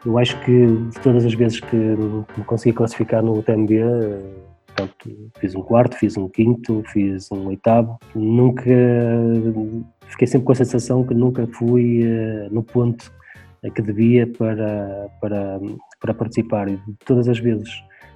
Eu 0.04 0.18
acho 0.18 0.38
que 0.44 0.66
de 0.66 1.00
todas 1.00 1.24
as 1.24 1.34
vezes 1.34 1.60
que 1.60 1.76
me 1.76 2.44
consegui 2.44 2.74
classificar 2.74 3.22
no 3.22 3.42
TMB, 3.42 3.70
portanto, 4.66 5.30
fiz 5.38 5.54
um 5.54 5.62
quarto, 5.62 5.96
fiz 5.96 6.16
um 6.16 6.28
quinto, 6.28 6.82
fiz 6.92 7.30
um 7.30 7.46
oitavo, 7.46 7.98
nunca 8.14 8.64
fiquei 10.08 10.26
sempre 10.26 10.46
com 10.46 10.52
a 10.52 10.56
sensação 10.56 11.06
que 11.06 11.14
nunca 11.14 11.46
fui 11.46 12.02
uh, 12.02 12.52
no 12.52 12.62
ponto 12.62 13.12
que 13.70 13.80
devia 13.80 14.26
para, 14.26 15.08
para, 15.20 15.60
para 16.00 16.14
participar. 16.14 16.68
E 16.68 16.76
de 16.76 16.94
todas 17.04 17.28
as 17.28 17.38
vezes, 17.38 17.68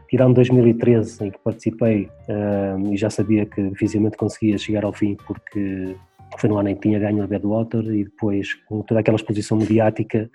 tirando 0.09 0.35
2013 0.35 1.25
em 1.25 1.31
que 1.31 1.38
participei 1.38 2.11
uh, 2.28 2.93
e 2.93 2.97
já 2.97 3.11
sabia 3.11 3.47
que 3.47 3.71
dificilmente 3.71 4.16
conseguia 4.16 4.59
chegar 4.59 4.85
ao 4.85 4.93
fim 4.93 5.16
porque 5.26 5.95
foi 6.38 6.50
no 6.50 6.59
ano 6.59 6.71
em 6.71 6.75
que 6.75 6.83
tinha 6.83 6.99
ganho 6.99 7.23
a 7.23 7.26
Badwater 7.26 7.85
e 7.85 8.05
depois 8.05 8.55
com 8.66 8.83
toda 8.83 9.00
aquela 9.00 9.16
exposição 9.16 9.57
mediática 9.57 10.28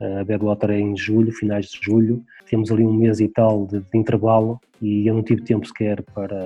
a 0.00 0.24
Badwater 0.24 0.70
é 0.70 0.80
em 0.80 0.96
julho, 0.96 1.32
finais 1.32 1.66
de 1.66 1.78
julho. 1.82 2.22
Temos 2.48 2.70
ali 2.70 2.84
um 2.84 2.92
mês 2.92 3.20
e 3.20 3.28
tal 3.28 3.66
de, 3.66 3.80
de 3.80 3.98
intervalo 3.98 4.60
e 4.80 5.06
eu 5.06 5.14
não 5.14 5.22
tive 5.22 5.42
tempo 5.42 5.66
sequer 5.66 6.02
para. 6.14 6.36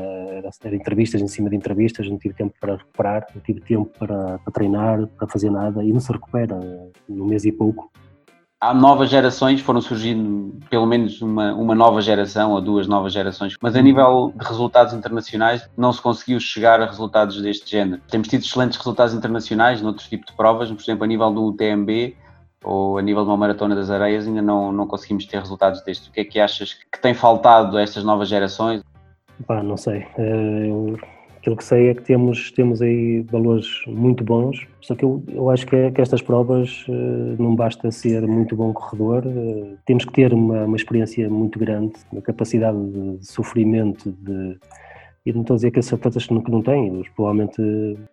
Era 0.65 0.77
entrevistas 0.77 1.21
em 1.21 1.29
cima 1.29 1.51
de 1.51 1.57
entrevistas, 1.57 2.09
não 2.09 2.19
tive 2.19 2.35
tempo 2.35 2.55
para 2.61 2.77
recuperar, 2.77 3.27
não 3.35 3.43
tive 3.43 3.61
tempo 3.61 3.91
para, 3.99 4.39
para 4.39 4.53
treinar, 4.53 5.07
para 5.19 5.29
fazer 5.29 5.51
nada 5.51 5.85
e 5.85 5.93
não 5.93 6.01
se 6.01 6.13
recupera 6.13 6.59
no 7.09 7.27
mês 7.27 7.45
e 7.45 7.53
pouco 7.53 7.91
há 8.63 8.73
novas 8.73 9.11
gerações, 9.11 9.61
foram 9.61 9.81
surgindo 9.81 10.57
pelo 10.71 10.87
menos 10.87 11.21
uma, 11.21 11.53
uma 11.53 11.75
nova 11.75 12.01
geração 12.01 12.53
ou 12.53 12.61
duas 12.61 12.87
novas 12.87 13.13
gerações, 13.13 13.57
mas 13.61 13.75
a 13.75 13.83
nível 13.83 14.33
de 14.37 14.47
resultados 14.47 14.95
internacionais 14.95 15.69
não 15.77 15.93
se 15.93 16.01
conseguiu 16.01 16.39
chegar 16.39 16.81
a 16.81 16.87
resultados 16.87 17.43
deste 17.43 17.69
género. 17.69 18.01
Temos 18.09 18.29
tido 18.29 18.43
excelentes 18.43 18.79
resultados 18.79 19.15
internacionais 19.15 19.83
noutros 19.83 20.09
tipos 20.09 20.31
de 20.31 20.37
provas, 20.37 20.71
por 20.71 20.81
exemplo, 20.81 21.03
a 21.03 21.07
nível 21.09 21.33
do 21.33 21.47
UTMB, 21.49 22.15
ou 22.63 22.99
a 22.99 23.03
nível 23.03 23.25
de 23.25 23.31
uma 23.31 23.37
maratona 23.37 23.75
das 23.75 23.91
areias 23.91 24.27
ainda 24.27 24.43
não, 24.43 24.73
não 24.73 24.87
conseguimos 24.87 25.27
ter 25.27 25.39
resultados 25.39 25.83
destes. 25.83 26.09
O 26.09 26.13
que 26.13 26.21
é 26.21 26.25
que 26.25 26.41
achas 26.41 26.75
que 26.75 27.01
tem 27.01 27.15
faltado 27.15 27.77
a 27.77 27.83
estas 27.83 28.05
novas 28.05 28.29
gerações? 28.29 28.83
Não 29.49 29.77
sei. 29.77 30.07
Eh, 30.19 30.67
eu, 30.69 30.97
aquilo 31.43 31.57
que 31.57 31.65
sei 31.65 31.89
é 31.89 31.95
que 31.95 32.03
temos, 32.03 32.53
temos 32.53 32.81
aí 32.81 33.23
valores 33.23 33.67
muito 33.89 34.23
bons, 34.23 34.65
só 34.81 34.95
que 34.95 35.05
eu, 35.05 35.23
eu 35.29 35.51
acho 35.51 35.67
que, 35.67 35.75
é, 35.75 35.91
que 35.91 36.01
estas 36.01 36.23
provas 36.23 36.87
eh, 36.89 37.37
não 37.39 37.57
basta 37.57 37.91
ser 37.91 38.23
muito 38.23 38.55
bom 38.55 38.73
corredor, 38.73 39.25
eh, 39.27 39.75
temos 39.85 40.05
que 40.05 40.13
ter 40.13 40.33
uma, 40.33 40.65
uma 40.65 40.77
experiência 40.77 41.29
muito 41.29 41.59
grande, 41.59 41.95
uma 42.13 42.23
capacidade 42.23 42.79
de 42.79 43.27
sofrimento, 43.27 44.13
de 44.21 44.57
e 45.25 45.33
não 45.33 45.43
estou 45.43 45.55
a 45.55 45.57
dizer 45.57 45.71
que 45.71 45.79
esses 45.79 45.93
atletas 45.93 46.27
que 46.27 46.51
não 46.51 46.63
têm, 46.63 46.91
mas 46.91 47.09
provavelmente 47.11 47.63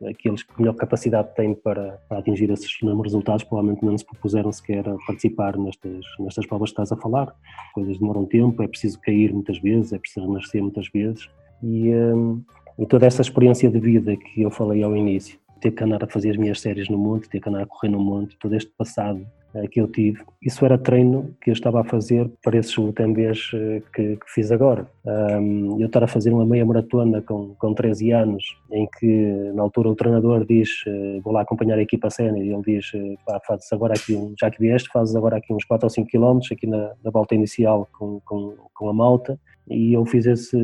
aqueles 0.07 0.43
que 0.43 0.59
melhor 0.59 0.75
capacidade 0.75 1.33
têm 1.35 1.55
para, 1.55 1.99
para 2.07 2.19
atingir 2.19 2.51
esses 2.51 2.71
resultados, 3.03 3.43
provavelmente 3.43 3.83
não 3.83 3.97
se 3.97 4.05
propuseram 4.05 4.51
sequer 4.51 4.87
a 4.87 4.95
participar 5.07 5.57
nestas, 5.57 6.05
nestas 6.19 6.45
provas 6.45 6.69
que 6.69 6.73
estás 6.73 6.91
a 6.91 7.01
falar. 7.01 7.33
Coisas 7.73 7.97
demoram 7.97 8.25
tempo, 8.25 8.61
é 8.61 8.67
preciso 8.67 8.99
cair 9.01 9.33
muitas 9.33 9.57
vezes, 9.59 9.91
é 9.91 9.97
preciso 9.97 10.27
renascer 10.27 10.61
muitas 10.61 10.87
vezes. 10.89 11.27
E, 11.63 11.91
hum, 11.93 12.43
e 12.77 12.85
toda 12.85 13.07
essa 13.07 13.21
experiência 13.23 13.69
de 13.69 13.79
vida 13.79 14.15
que 14.15 14.41
eu 14.41 14.51
falei 14.51 14.83
ao 14.83 14.95
início, 14.95 15.39
ter 15.59 15.71
que 15.71 15.83
andar 15.83 16.03
a 16.03 16.07
fazer 16.07 16.29
as 16.29 16.37
minhas 16.37 16.61
séries 16.61 16.89
no 16.89 16.97
monte, 16.97 17.27
ter 17.27 17.39
que 17.39 17.49
andar 17.49 17.63
a 17.63 17.65
correr 17.65 17.89
no 17.89 17.99
monte, 17.99 18.37
todo 18.37 18.55
este 18.55 18.71
passado 18.77 19.19
eh, 19.19 19.38
que 19.72 19.82
eu 19.82 19.88
tive. 19.88 20.24
Isso 20.41 20.63
era 20.63 20.77
treino 20.77 21.36
que 21.41 21.50
eu 21.50 21.53
estava 21.53 21.82
a 21.82 21.84
fazer 21.84 22.32
para 22.44 22.58
esses 22.58 22.77
UTMBs 22.77 23.51
eh, 23.53 23.82
que, 23.94 24.15
que 24.18 24.32
fiz 24.32 24.51
agora. 24.51 24.88
Um, 25.06 25.79
eu 25.79 25.88
estar 25.88 26.03
a 26.03 26.08
fazer 26.08 26.32
uma 26.32 26.46
meia 26.46 26.65
maratona 26.65 27.22
com, 27.22 27.56
com 27.56 27.74
13 27.74 28.12
anos, 28.12 28.44
em 28.72 28.88
que 29.00 29.51
na 29.53 29.63
altura 29.63 29.89
o 29.89 29.96
treinador 29.96 30.46
diz 30.46 30.70
eh, 30.88 31.20
vou 31.24 31.34
lá 31.34 31.41
acompanhar 31.41 31.77
a 31.77 31.82
equipa 31.82 32.10
sénior 32.10 32.46
e 32.46 32.53
ele 32.53 32.62
diz 32.62 32.91
pá, 33.25 33.39
fazes 33.46 33.72
agora 33.74 33.94
aqui, 33.94 34.15
já 34.39 34.51
que 34.51 34.60
vieste, 34.60 34.89
fazes 34.91 35.15
agora 35.15 35.38
aqui 35.38 35.53
uns 35.53 35.65
4 35.65 35.86
ou 35.86 35.89
5 35.89 36.08
km 36.10 36.39
aqui 36.51 36.68
na, 36.68 36.94
na 37.03 37.12
volta 37.12 37.34
inicial 37.34 37.88
com, 37.98 38.22
com, 38.25 38.56
com 38.74 38.89
a 38.89 38.94
malta 38.94 39.39
e 39.70 39.94
eu 39.94 40.06
fiz 40.06 40.25
esse, 40.25 40.58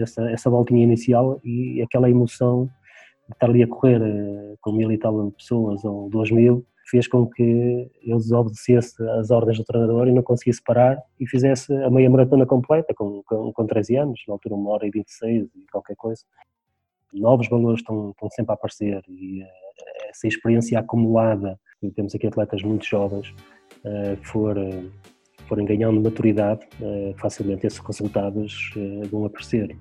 essa, 0.00 0.30
essa 0.30 0.50
voltinha 0.50 0.82
inicial 0.82 1.40
e 1.44 1.82
aquela 1.82 2.10
emoção 2.10 2.68
de 3.28 3.34
estar 3.34 3.48
ali 3.48 3.62
a 3.62 3.66
correr 3.66 4.00
com 4.60 4.72
mil 4.72 4.92
e 4.92 4.98
tal 4.98 5.30
pessoas 5.32 5.84
ou 5.84 6.08
duas 6.10 6.30
mil 6.30 6.64
fez 6.86 7.08
com 7.08 7.26
que 7.26 7.90
eu 8.02 8.16
desobedecesse 8.18 9.02
as 9.10 9.30
ordens 9.30 9.58
do 9.58 9.64
treinador 9.64 10.06
e 10.08 10.12
não 10.12 10.22
conseguisse 10.22 10.62
parar 10.62 11.02
e 11.18 11.26
fizesse 11.26 11.72
a 11.72 11.90
meia 11.90 12.10
maratona 12.10 12.44
completa 12.44 12.92
com, 12.94 13.22
com, 13.24 13.52
com 13.52 13.66
13 13.66 13.96
anos, 13.96 14.20
na 14.28 14.34
altura 14.34 14.54
uma 14.54 14.70
hora 14.70 14.86
e 14.86 14.90
26 14.90 15.46
e 15.54 15.66
qualquer 15.70 15.96
coisa. 15.96 16.22
Novos 17.12 17.48
valores 17.48 17.80
estão, 17.80 18.10
estão 18.10 18.28
sempre 18.30 18.52
a 18.52 18.54
aparecer 18.54 19.02
e 19.08 19.42
uh, 19.42 19.46
essa 20.10 20.26
experiência 20.26 20.78
acumulada, 20.78 21.58
e 21.82 21.90
temos 21.90 22.14
aqui 22.14 22.26
atletas 22.26 22.62
muito 22.62 22.84
jovens, 22.84 23.34
for, 24.22 24.56
uh, 24.56 24.90
forem 25.48 25.64
ganhando 25.64 26.00
maturidade, 26.00 26.66
facilmente 27.18 27.66
esses 27.66 27.78
resultados 27.78 28.70
vão 29.10 29.26
aparecer. 29.26 29.76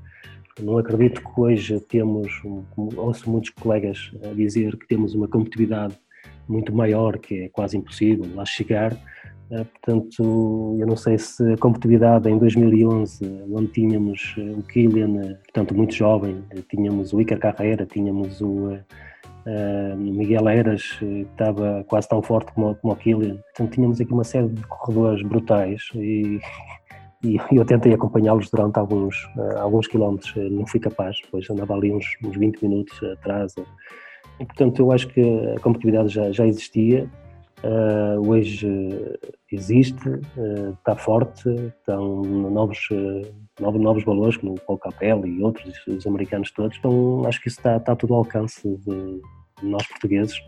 Não 0.61 0.77
acredito 0.77 1.21
que 1.21 1.41
hoje 1.41 1.79
temos, 1.79 2.31
ouço 2.95 3.29
muitos 3.29 3.49
colegas 3.51 4.11
a 4.23 4.33
dizer 4.33 4.77
que 4.77 4.87
temos 4.87 5.15
uma 5.15 5.27
competitividade 5.27 5.97
muito 6.47 6.73
maior, 6.73 7.17
que 7.17 7.43
é 7.43 7.49
quase 7.49 7.77
impossível 7.77 8.25
lá 8.35 8.45
chegar. 8.45 8.97
Eh, 9.53 9.63
portanto, 9.63 10.77
eu 10.79 10.87
não 10.87 10.95
sei 10.95 11.17
se 11.17 11.53
a 11.53 11.57
competitividade 11.57 12.29
em 12.29 12.37
2011, 12.37 13.45
onde 13.51 13.67
tínhamos 13.67 14.35
eh, 14.37 14.41
o 14.41 14.63
Killian, 14.63 15.21
eh, 15.21 15.33
portanto, 15.35 15.75
muito 15.75 15.93
jovem, 15.93 16.43
tínhamos 16.69 17.13
o 17.13 17.21
Iker 17.21 17.39
Carreira, 17.39 17.85
tínhamos 17.85 18.41
o 18.41 18.69
uh, 18.69 19.97
Miguel 19.97 20.47
Eras, 20.47 20.97
estava 21.01 21.83
quase 21.87 22.07
tão 22.09 22.21
forte 22.21 22.51
como, 22.53 22.73
como 22.75 22.93
o 22.93 22.95
Killian. 22.95 23.35
Portanto, 23.35 23.73
tínhamos 23.73 24.01
aqui 24.01 24.11
uma 24.11 24.23
série 24.23 24.47
de 24.47 24.65
corredores 24.67 25.21
brutais 25.21 25.83
e, 25.95 26.39
e 27.23 27.37
eu 27.51 27.65
tentei 27.65 27.93
acompanhá-los 27.93 28.49
durante 28.49 28.79
alguns, 28.79 29.23
uh, 29.35 29.59
alguns 29.59 29.87
quilómetros, 29.87 30.33
não 30.51 30.65
fui 30.65 30.79
capaz, 30.79 31.17
pois 31.29 31.47
andava 31.49 31.75
ali 31.75 31.91
uns, 31.91 32.05
uns 32.23 32.35
20 32.35 32.61
minutos 32.63 33.03
atrás. 33.03 33.53
E, 34.39 34.45
portanto, 34.45 34.79
eu 34.79 34.91
acho 34.91 35.07
que 35.07 35.21
a 35.21 35.59
competitividade 35.59 36.09
já, 36.09 36.31
já 36.31 36.45
existia, 36.45 37.09
uh, 37.63 38.29
hoje 38.29 38.67
existe, 39.51 40.09
uh, 40.09 40.73
está 40.77 40.95
forte, 40.95 41.49
estão 41.49 42.21
novos, 42.23 42.79
uh, 42.91 43.33
novos, 43.59 43.81
novos 43.81 44.03
valores, 44.03 44.37
como 44.37 44.53
o 44.53 44.59
Paul 44.59 44.79
Capel 44.79 45.25
e 45.25 45.41
outros, 45.41 45.75
os 45.87 46.05
americanos 46.05 46.51
todos, 46.51 46.77
então 46.77 47.23
acho 47.25 47.41
que 47.41 47.47
isso 47.47 47.59
está, 47.59 47.77
está 47.77 47.95
tudo 47.95 48.13
ao 48.13 48.19
alcance 48.19 48.67
de, 48.67 49.21
de 49.61 49.67
nós 49.67 49.85
portugueses. 49.87 50.39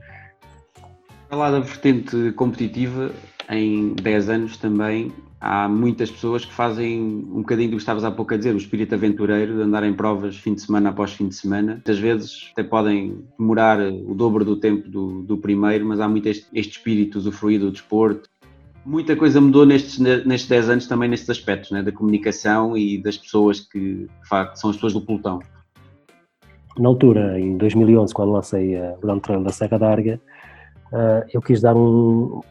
Falar 1.29 1.51
da 1.51 1.59
vertente 1.59 2.31
competitiva, 2.33 3.11
em 3.49 3.93
10 3.93 4.29
anos 4.29 4.57
também 4.57 5.11
há 5.39 5.67
muitas 5.67 6.09
pessoas 6.09 6.43
que 6.43 6.51
fazem 6.51 6.99
um 6.99 7.41
bocadinho 7.41 7.69
do 7.69 7.75
que 7.75 7.81
estavas 7.81 8.03
há 8.03 8.11
pouco 8.11 8.33
a 8.33 8.37
dizer, 8.37 8.55
o 8.55 8.57
espírito 8.57 8.95
aventureiro 8.95 9.55
de 9.55 9.61
andar 9.61 9.83
em 9.83 9.93
provas 9.93 10.35
fim 10.37 10.55
de 10.55 10.61
semana 10.61 10.89
após 10.89 11.13
fim 11.13 11.27
de 11.27 11.35
semana. 11.35 11.73
Muitas 11.73 11.99
vezes 11.99 12.49
até 12.53 12.63
podem 12.63 13.23
demorar 13.37 13.79
o 13.79 14.15
dobro 14.15 14.43
do 14.43 14.55
tempo 14.55 14.89
do, 14.89 15.21
do 15.21 15.37
primeiro, 15.37 15.85
mas 15.85 15.99
há 15.99 16.07
muito 16.07 16.27
este, 16.27 16.47
este 16.51 16.77
espírito 16.77 17.19
usufruído 17.19 17.65
do 17.65 17.71
desporto. 17.71 18.27
Muita 18.83 19.15
coisa 19.15 19.39
mudou 19.39 19.65
nestes, 19.65 19.99
nestes 19.99 20.47
10 20.47 20.69
anos 20.69 20.87
também 20.87 21.09
nestes 21.09 21.29
aspectos, 21.29 21.71
né? 21.71 21.83
da 21.83 21.91
comunicação 21.91 22.75
e 22.75 22.97
das 22.97 23.17
pessoas 23.17 23.59
que, 23.59 24.07
que 24.07 24.59
são 24.59 24.71
as 24.71 24.75
pessoas 24.75 24.93
do 24.93 25.01
pelotão. 25.01 25.39
Na 26.77 26.89
altura, 26.89 27.39
em 27.39 27.55
2011, 27.57 28.13
quando 28.13 28.31
lancei 28.31 28.75
a 28.77 28.95
Grand 29.01 29.19
Trail 29.19 29.43
da 29.43 29.51
Serra 29.51 29.77
d'Arga, 29.77 30.19
eh, 30.91 31.27
eu 31.33 31.41
quis 31.41 31.61
dar 31.61 31.75
um, 31.75 32.41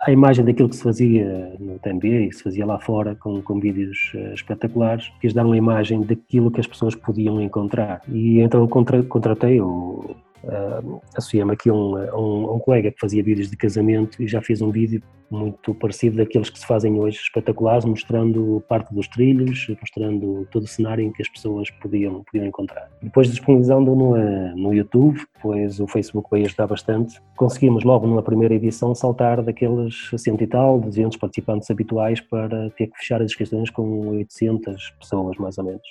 a 0.00 0.12
imagem 0.12 0.44
daquilo 0.44 0.68
que 0.68 0.76
se 0.76 0.82
fazia 0.82 1.56
no 1.58 1.78
TMB 1.78 2.28
e 2.28 2.32
se 2.32 2.42
fazia 2.42 2.64
lá 2.64 2.78
fora 2.78 3.14
com, 3.16 3.42
com 3.42 3.58
vídeos 3.58 4.12
uh, 4.14 4.32
espetaculares, 4.32 5.10
quis 5.20 5.32
dar 5.32 5.44
uma 5.44 5.56
imagem 5.56 6.02
daquilo 6.02 6.50
que 6.50 6.60
as 6.60 6.66
pessoas 6.66 6.94
podiam 6.94 7.40
encontrar. 7.40 8.02
E 8.08 8.40
então 8.40 8.66
contra, 8.68 9.02
contratei 9.02 9.60
o, 9.60 10.14
uh, 10.44 11.00
associei-me 11.14 11.52
aqui 11.52 11.70
a 11.70 11.74
um, 11.74 11.96
um, 11.96 12.54
um, 12.54 12.58
colega 12.58 12.90
que 12.90 13.00
fazia 13.00 13.22
vídeos 13.22 13.50
de 13.50 13.56
casamento 13.56 14.22
e 14.22 14.28
já 14.28 14.40
fiz 14.40 14.60
um 14.60 14.70
vídeo 14.70 15.02
muito 15.30 15.74
parecido 15.74 16.16
daqueles 16.16 16.48
que 16.48 16.58
se 16.58 16.66
fazem 16.66 16.98
hoje, 16.98 17.18
espetaculares, 17.18 17.84
mostrando 17.84 18.62
parte 18.66 18.94
dos 18.94 19.06
trilhos, 19.08 19.68
mostrando 19.80 20.48
todo 20.50 20.62
o 20.62 20.66
cenário 20.66 21.04
em 21.04 21.12
que 21.12 21.20
as 21.20 21.28
pessoas 21.28 21.70
podiam, 21.70 22.24
podiam 22.24 22.46
encontrar. 22.46 22.88
Depois 23.02 23.28
disponibilizando 23.28 23.94
no, 23.94 24.16
no 24.56 24.72
YouTube, 24.72 25.20
pois 25.42 25.80
o 25.80 25.86
Facebook 25.86 26.28
veio 26.32 26.46
ajudar 26.46 26.66
bastante, 26.66 27.20
conseguimos 27.36 27.84
logo 27.84 28.06
numa 28.06 28.22
primeira 28.22 28.54
edição 28.54 28.94
saltar 28.94 29.42
daqueles 29.42 30.10
cento 30.16 30.42
e 30.42 30.46
tal, 30.46 30.80
200 30.80 31.18
participantes 31.18 31.70
habituais 31.70 32.22
para 32.22 32.70
ter 32.70 32.86
que 32.86 32.96
fechar 32.96 33.20
as 33.20 33.30
inscrições 33.30 33.68
com 33.68 34.08
800 34.08 34.94
pessoas, 34.98 35.36
mais 35.36 35.58
ou 35.58 35.64
menos. 35.64 35.82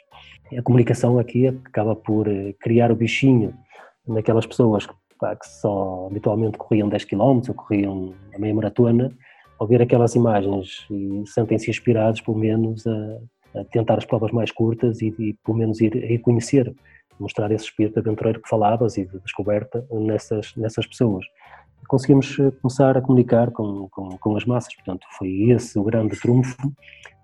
A 0.57 0.61
comunicação 0.61 1.19
aqui 1.19 1.47
acaba 1.47 1.95
por 1.95 2.27
eh, 2.27 2.53
criar 2.59 2.91
o 2.91 2.95
bichinho 2.95 3.53
naquelas 4.07 4.45
pessoas 4.45 4.85
que, 4.85 4.93
pá, 5.19 5.35
que 5.35 5.47
só 5.47 6.07
habitualmente 6.09 6.57
corriam 6.57 6.89
10 6.89 7.05
km 7.05 7.41
ou 7.47 7.53
corriam 7.53 8.13
a 8.33 8.39
meia 8.39 8.53
maratona, 8.53 9.11
ao 9.59 9.67
ver 9.67 9.81
aquelas 9.81 10.15
imagens 10.15 10.85
e 10.89 11.23
sentem-se 11.25 11.69
inspirados, 11.69 12.21
pelo 12.21 12.37
menos, 12.37 12.85
a, 12.85 13.59
a, 13.59 13.63
tentar 13.65 13.97
as 13.97 14.05
provas 14.05 14.31
mais 14.31 14.51
curtas 14.51 15.01
e, 15.01 15.13
e 15.17 15.33
pelo 15.43 15.57
menos, 15.57 15.81
ir, 15.81 15.95
ir 15.95 16.19
conhecer, 16.19 16.73
mostrar 17.19 17.51
esse 17.51 17.65
espírito 17.65 17.99
aventureiro 17.99 18.41
que 18.41 18.49
falavas 18.49 18.97
e 18.97 19.05
de 19.05 19.19
descoberta 19.19 19.85
nessas, 19.91 20.55
nessas 20.55 20.85
pessoas. 20.85 21.25
Conseguimos 21.87 22.37
eh, 22.39 22.51
começar 22.61 22.97
a 22.97 23.01
comunicar 23.01 23.49
com, 23.51 23.87
com, 23.89 24.09
com 24.17 24.35
as 24.35 24.45
massas, 24.45 24.75
portanto, 24.75 25.07
foi 25.17 25.49
esse 25.49 25.79
o 25.79 25.83
grande 25.83 26.19
trunfo, 26.19 26.57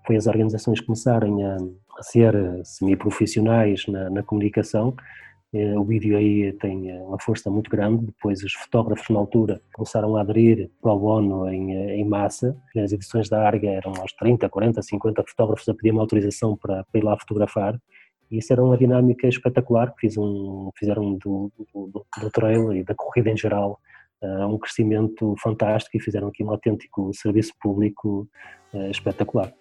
foi 0.06 0.16
as 0.16 0.26
organizações 0.26 0.80
começarem 0.80 1.44
a, 1.44 1.56
a 1.98 2.02
ser 2.02 2.34
eh, 2.34 2.62
semi-profissionais 2.64 3.86
na, 3.86 4.10
na 4.10 4.22
comunicação 4.22 4.94
o 5.78 5.84
vídeo 5.84 6.16
aí 6.16 6.52
tem 6.54 6.90
eh, 6.90 7.00
uma 7.02 7.16
força 7.20 7.48
muito 7.48 7.70
grande, 7.70 8.06
depois 8.06 8.42
os 8.42 8.52
fotógrafos 8.54 9.08
na 9.08 9.20
altura 9.20 9.62
começaram 9.72 10.16
a 10.16 10.20
aderir 10.20 10.68
para 10.82 10.92
o 10.92 11.04
ONU 11.04 11.48
em, 11.48 11.76
eh, 11.76 11.96
em 11.96 12.04
massa, 12.04 12.56
nas 12.74 12.90
edições 12.90 13.28
da 13.28 13.46
ARGA 13.46 13.68
eram 13.68 13.92
aos 13.96 14.12
30, 14.14 14.48
40, 14.48 14.82
50 14.82 15.24
fotógrafos 15.28 15.68
a 15.68 15.74
pedir 15.74 15.92
uma 15.92 16.00
autorização 16.00 16.56
para, 16.56 16.82
para 16.82 17.00
ir 17.00 17.04
lá 17.04 17.16
fotografar, 17.16 17.80
e 18.32 18.38
isso 18.38 18.52
era 18.52 18.64
uma 18.64 18.76
dinâmica 18.76 19.28
espetacular, 19.28 19.92
que 19.94 20.00
fiz 20.00 20.16
um, 20.18 20.70
fizeram 20.76 21.14
do, 21.18 21.52
do, 21.72 22.04
do 22.20 22.30
trail 22.32 22.72
e 22.72 22.82
da 22.82 22.94
corrida 22.94 23.30
em 23.30 23.36
geral 23.36 23.78
um 24.48 24.56
crescimento 24.56 25.34
fantástico 25.38 25.98
e 25.98 26.00
fizeram 26.00 26.28
aqui 26.28 26.42
um 26.42 26.48
autêntico 26.48 27.12
serviço 27.12 27.52
público 27.60 28.26
espetacular. 28.88 29.52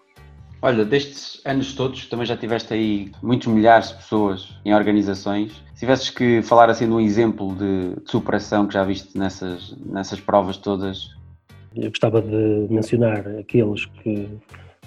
Olha, 0.66 0.86
destes 0.86 1.42
anos 1.44 1.74
todos, 1.74 2.06
também 2.06 2.26
já 2.26 2.38
tiveste 2.38 2.74
aí 2.74 3.12
muitos 3.22 3.48
milhares 3.48 3.90
de 3.90 3.96
pessoas 3.96 4.48
em 4.64 4.74
organizações. 4.74 5.52
Se 5.74 5.82
tivesses 5.82 6.10
que 6.10 6.42
falar 6.42 6.70
assim 6.70 6.86
de 6.86 6.94
um 6.94 7.02
exemplo 7.02 7.54
de, 7.54 8.02
de 8.02 8.10
superação 8.10 8.66
que 8.66 8.74
já 8.74 8.86
viste 8.86 9.18
nessas, 9.18 9.76
nessas 9.86 10.22
provas 10.22 10.56
todas. 10.56 11.10
Eu 11.76 11.90
gostava 11.90 12.22
de 12.22 12.68
mencionar 12.70 13.28
aqueles 13.38 13.88
que 13.88 14.30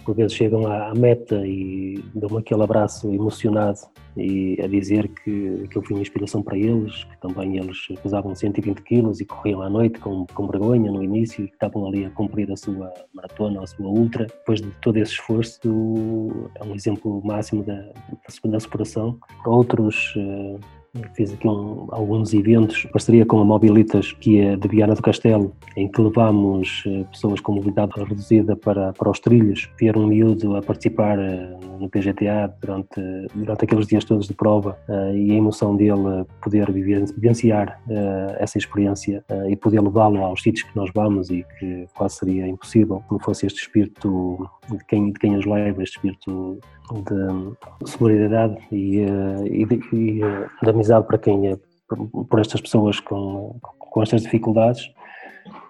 por 0.03 0.17
vezes 0.17 0.33
chegam 0.33 0.67
à, 0.67 0.95
meta 0.95 1.47
e 1.47 2.03
dão-me 2.15 2.39
aquele 2.39 2.63
abraço 2.63 3.13
emocionado 3.13 3.81
e 4.17 4.59
a 4.63 4.67
dizer 4.67 5.09
que, 5.09 5.69
que 5.69 5.77
eu 5.77 5.83
fui 5.83 5.95
uma 5.95 6.03
inspiração 6.03 6.43
para 6.43 6.57
eles, 6.57 7.05
que 7.05 7.19
também 7.19 7.59
eles 7.59 7.77
pesavam 8.03 8.35
120 8.35 8.83
quilos 8.83 9.21
e 9.21 9.25
corriam 9.25 9.63
à 9.63 9.69
noite 9.69 9.99
com, 9.99 10.27
com 10.27 10.47
vergonha 10.47 10.91
no 10.91 11.03
início 11.03 11.45
e 11.45 11.49
que 11.49 11.55
estavam 11.55 11.87
ali 11.87 12.05
a 12.05 12.11
cumprir 12.11 12.51
a 12.51 12.57
sua 12.57 12.93
maratona, 13.13 13.63
a 13.63 13.67
sua 13.67 13.87
ultra. 13.87 14.27
Depois 14.27 14.61
de 14.61 14.71
todo 14.81 14.97
esse 14.97 15.13
esforço, 15.13 15.61
é 16.55 16.65
um 16.65 16.75
exemplo 16.75 17.21
máximo 17.25 17.63
da, 17.63 17.93
da 18.45 18.61
superação. 18.61 19.19
Outros 19.45 20.15
eh, 20.17 20.59
Fiz 21.15 21.33
aqui 21.33 21.49
um, 21.49 21.87
alguns 21.91 22.33
eventos, 22.35 22.85
parceria 22.93 23.25
com 23.25 23.41
a 23.41 23.45
Mobilitas, 23.45 24.13
que 24.13 24.41
é 24.41 24.57
de 24.57 24.69
Viana 24.69 24.95
do 24.95 25.03
Castelo, 25.03 25.53
em 25.77 25.89
que 25.89 26.01
levamos 26.01 26.83
eh, 26.87 27.05
pessoas 27.11 27.41
com 27.41 27.53
mobilidade 27.53 27.93
reduzida 27.97 28.57
para, 28.57 28.93
para 28.93 29.11
os 29.11 29.21
trilhos. 29.21 29.69
Vieram 29.79 30.03
um 30.03 30.07
miúdo 30.07 30.57
a 30.57 30.63
participar 30.63 31.19
eh, 31.19 31.57
no 31.79 31.89
PGTA 31.89 32.55
durante, 32.61 33.01
durante 33.35 33.65
aqueles 33.65 33.87
dias 33.87 34.05
todos 34.05 34.27
de 34.27 34.35
prova 34.35 34.79
eh, 34.89 35.17
e 35.17 35.33
a 35.33 35.35
emoção 35.35 35.77
dele 35.77 36.25
poder 36.43 36.71
vivenciar 36.73 37.81
essa 38.39 38.59
experiência 38.59 39.25
e 39.49 39.57
poder 39.57 39.81
levá-lo 39.81 40.23
aos 40.23 40.43
sítios 40.43 40.69
que 40.69 40.77
nós 40.77 40.91
vamos 40.95 41.31
e 41.31 41.45
que 41.59 41.87
quase 41.95 42.17
seria 42.17 42.47
impossível 42.47 43.03
se 43.07 43.13
não 43.13 43.19
fosse 43.19 43.47
este 43.47 43.61
espírito 43.63 44.49
de 44.71 44.85
quem, 44.85 45.13
de 45.13 45.19
quem 45.19 45.37
os 45.37 45.45
leva, 45.45 45.83
este 45.83 45.97
espírito 45.97 46.59
de 46.93 47.91
solidariedade 47.91 48.59
e, 48.71 49.01
e, 49.45 49.65
de, 49.65 49.75
e 49.93 50.21
de 50.63 50.71
amizade 50.71 51.07
para 51.07 51.19
quem 51.19 51.49
é 51.49 51.59
por 52.29 52.41
estas 52.41 52.61
pessoas 52.61 53.01
com, 53.01 53.57
com 53.79 54.03
estas 54.03 54.23
dificuldades, 54.23 54.91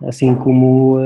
assim 0.05 0.35
como 0.35 0.99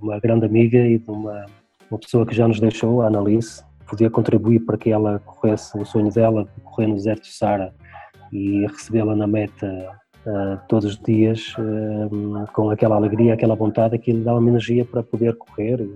uma 0.00 0.18
grande 0.20 0.44
amiga 0.46 0.78
e 0.78 0.98
de 0.98 1.10
uma, 1.10 1.46
uma 1.90 1.98
pessoa 1.98 2.26
que 2.26 2.34
já 2.34 2.46
nos 2.46 2.60
deixou, 2.60 3.02
a 3.02 3.06
Annalise, 3.06 3.62
podia 3.86 4.10
contribuir 4.10 4.60
para 4.60 4.76
que 4.76 4.90
ela 4.90 5.18
corresse 5.20 5.76
o 5.78 5.84
sonho 5.84 6.10
dela 6.10 6.44
de 6.44 6.60
correr 6.62 6.86
no 6.86 6.94
deserto 6.94 7.22
de 7.22 7.32
Sara 7.32 7.74
e 8.32 8.66
recebê-la 8.66 9.14
na 9.14 9.26
meta 9.26 9.66
uh, 10.26 10.58
todos 10.68 10.84
os 10.84 10.98
dias 10.98 11.54
uh, 11.58 12.52
com 12.52 12.70
aquela 12.70 12.96
alegria, 12.96 13.34
aquela 13.34 13.54
vontade 13.54 14.00
lhe 14.06 14.24
dá 14.24 14.34
uma 14.34 14.48
energia 14.48 14.84
para 14.84 15.02
poder 15.02 15.36
correr 15.36 15.86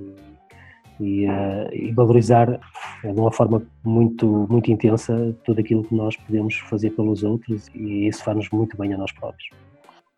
e, 1.00 1.26
uh, 1.26 1.68
e, 1.72 1.92
valorizar 1.92 2.60
de 3.02 3.20
uma 3.20 3.32
forma 3.32 3.62
muito, 3.84 4.46
muito 4.48 4.70
intensa 4.70 5.34
tudo 5.44 5.60
aquilo 5.60 5.84
que 5.84 5.94
nós 5.94 6.16
podemos 6.16 6.56
fazer 6.56 6.90
pelos 6.90 7.22
outros 7.22 7.68
e 7.74 8.08
isso 8.08 8.22
faz-nos 8.24 8.50
muito 8.50 8.76
bem 8.76 8.92
a 8.94 8.98
nós 8.98 9.12
próprios. 9.12 9.50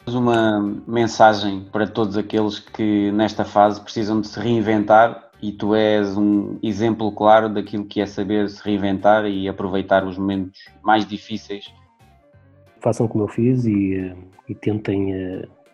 Uma 0.07 0.61
mensagem 0.87 1.67
para 1.71 1.87
todos 1.87 2.17
aqueles 2.17 2.59
que 2.59 3.13
nesta 3.13 3.45
fase 3.45 3.81
precisam 3.81 4.21
de 4.21 4.29
se 4.29 4.41
reinventar 4.41 5.31
e 5.43 5.53
tu 5.53 5.75
és 5.75 6.17
um 6.17 6.59
exemplo 6.63 7.13
claro 7.13 7.49
daquilo 7.49 7.85
que 7.85 8.01
é 8.01 8.07
saber 8.07 8.49
se 8.49 8.63
reinventar 8.63 9.27
e 9.27 9.49
aproveitar 9.49 10.05
os 10.05 10.19
momentos 10.19 10.61
mais 10.83 11.07
difíceis. 11.07 11.73
Façam 12.81 13.07
como 13.07 13.25
eu 13.25 13.29
fiz 13.29 13.65
e, 13.67 13.95
eh, 13.95 14.17
e 14.49 14.55
tentem 14.55 15.15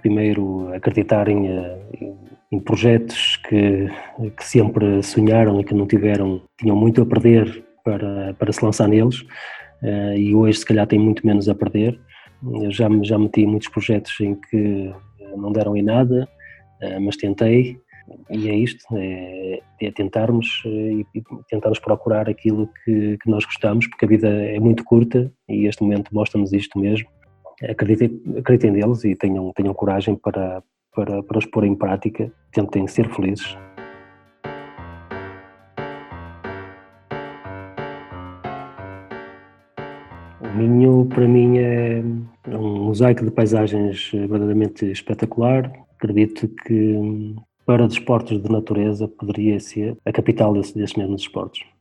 primeiro 0.06 0.72
acreditar 0.72 1.28
em, 1.28 1.48
uh, 1.48 2.16
em, 2.52 2.60
projetos 2.60 3.36
que, 3.48 3.88
que 4.36 4.44
sempre 4.44 5.02
sonharam 5.02 5.60
e 5.60 5.64
que 5.64 5.74
não 5.74 5.86
tiveram, 5.86 6.40
tinham 6.58 6.76
muito 6.76 7.02
a 7.02 7.06
perder 7.06 7.64
para, 7.84 8.34
para 8.34 8.52
se 8.52 8.64
lançar 8.64 8.88
neles 8.88 9.20
uh, 9.82 10.16
e 10.16 10.34
hoje 10.34 10.60
se 10.60 10.66
calhar 10.66 10.86
têm 10.86 10.98
muito 10.98 11.26
menos 11.26 11.48
a 11.48 11.54
perder. 11.54 11.98
Eu 12.62 12.70
já, 12.70 12.88
já 13.02 13.18
meti 13.18 13.44
muitos 13.44 13.68
projetos 13.68 14.14
em 14.20 14.34
que 14.34 14.92
não 15.36 15.50
deram 15.50 15.76
em 15.76 15.82
nada, 15.82 16.28
mas 17.00 17.16
tentei 17.16 17.80
e 18.30 18.48
é 18.48 18.54
isto, 18.54 18.84
é, 18.92 19.60
é 19.80 19.90
tentarmos 19.90 20.62
eh, 20.64 21.04
e 21.14 21.22
tentarmos 21.48 21.78
procurar 21.78 22.28
aquilo 22.28 22.68
que, 22.84 23.18
que, 23.18 23.28
nós 23.28 23.44
gostamos, 23.44 23.86
porque 23.88 24.04
a 24.04 24.08
vida 24.08 24.28
é 24.28 24.60
muito 24.60 24.84
curta 24.84 25.32
e 25.48 25.66
este 25.66 25.82
momento 25.82 26.14
mostra-nos 26.14 26.52
isto 26.52 26.78
mesmo. 26.78 27.08
Acreditem, 27.62 28.20
acreditem 28.38 28.70
neles 28.70 29.02
e 29.04 29.16
tenham, 29.16 29.50
tenham 29.54 29.72
coragem 29.72 30.14
para, 30.14 30.62
para, 30.94 31.22
para 31.22 31.38
os 31.38 31.46
pôr 31.46 31.64
em 31.64 31.74
prática, 31.74 32.30
tentem 32.52 32.86
ser 32.86 33.08
felizes. 33.14 33.56
O 40.42 40.58
Minho, 40.58 41.06
para 41.06 41.26
mim, 41.26 41.58
é 41.58 42.02
um 42.48 42.84
mosaico 42.84 43.24
de 43.24 43.30
paisagens 43.30 44.10
verdadeiramente 44.12 44.84
espetacular. 44.90 45.72
Acredito 45.96 46.48
que 46.48 47.34
para 47.64 47.88
desportos 47.88 48.42
de 48.42 48.52
natureza 48.52 49.08
poderia 49.08 49.58
ser 49.58 49.96
a 50.04 50.12
capital 50.12 50.52
desse, 50.52 50.74
desses 50.74 50.94
mesmos 50.94 51.22
desportos. 51.22 51.75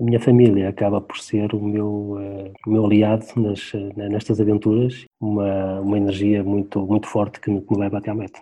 A 0.00 0.02
minha 0.02 0.18
família 0.18 0.70
acaba 0.70 0.98
por 0.98 1.18
ser 1.18 1.54
o 1.54 1.62
meu, 1.62 1.86
uh, 1.86 2.52
o 2.66 2.70
meu 2.70 2.86
aliado 2.86 3.26
nas, 3.36 3.74
uh, 3.74 3.92
nestas 3.94 4.40
aventuras, 4.40 5.04
uma, 5.20 5.78
uma 5.80 5.98
energia 5.98 6.42
muito, 6.42 6.86
muito 6.86 7.06
forte 7.06 7.38
que 7.38 7.50
me, 7.50 7.60
que 7.60 7.70
me 7.70 7.80
leva 7.80 7.98
até 7.98 8.10
à 8.10 8.14
meta. 8.14 8.40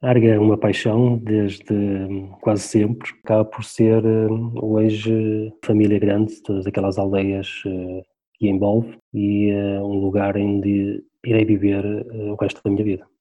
Arga 0.00 0.28
é 0.28 0.38
uma 0.38 0.56
paixão 0.56 1.18
desde 1.18 1.72
um, 1.74 2.28
quase 2.40 2.62
sempre, 2.62 3.10
acaba 3.24 3.44
por 3.44 3.64
ser 3.64 4.06
um, 4.06 4.52
hoje 4.62 5.52
família 5.64 5.98
grande, 5.98 6.40
todas 6.42 6.64
aquelas 6.64 6.96
aldeias 6.96 7.64
uh, 7.66 8.02
que 8.34 8.48
envolve 8.48 8.96
e 9.12 9.52
um 9.80 9.98
lugar 9.98 10.36
onde 10.36 11.02
irei 11.24 11.44
viver 11.44 11.84
o 12.30 12.36
resto 12.36 12.60
da 12.64 12.70
minha 12.70 12.84
vida 12.84 13.11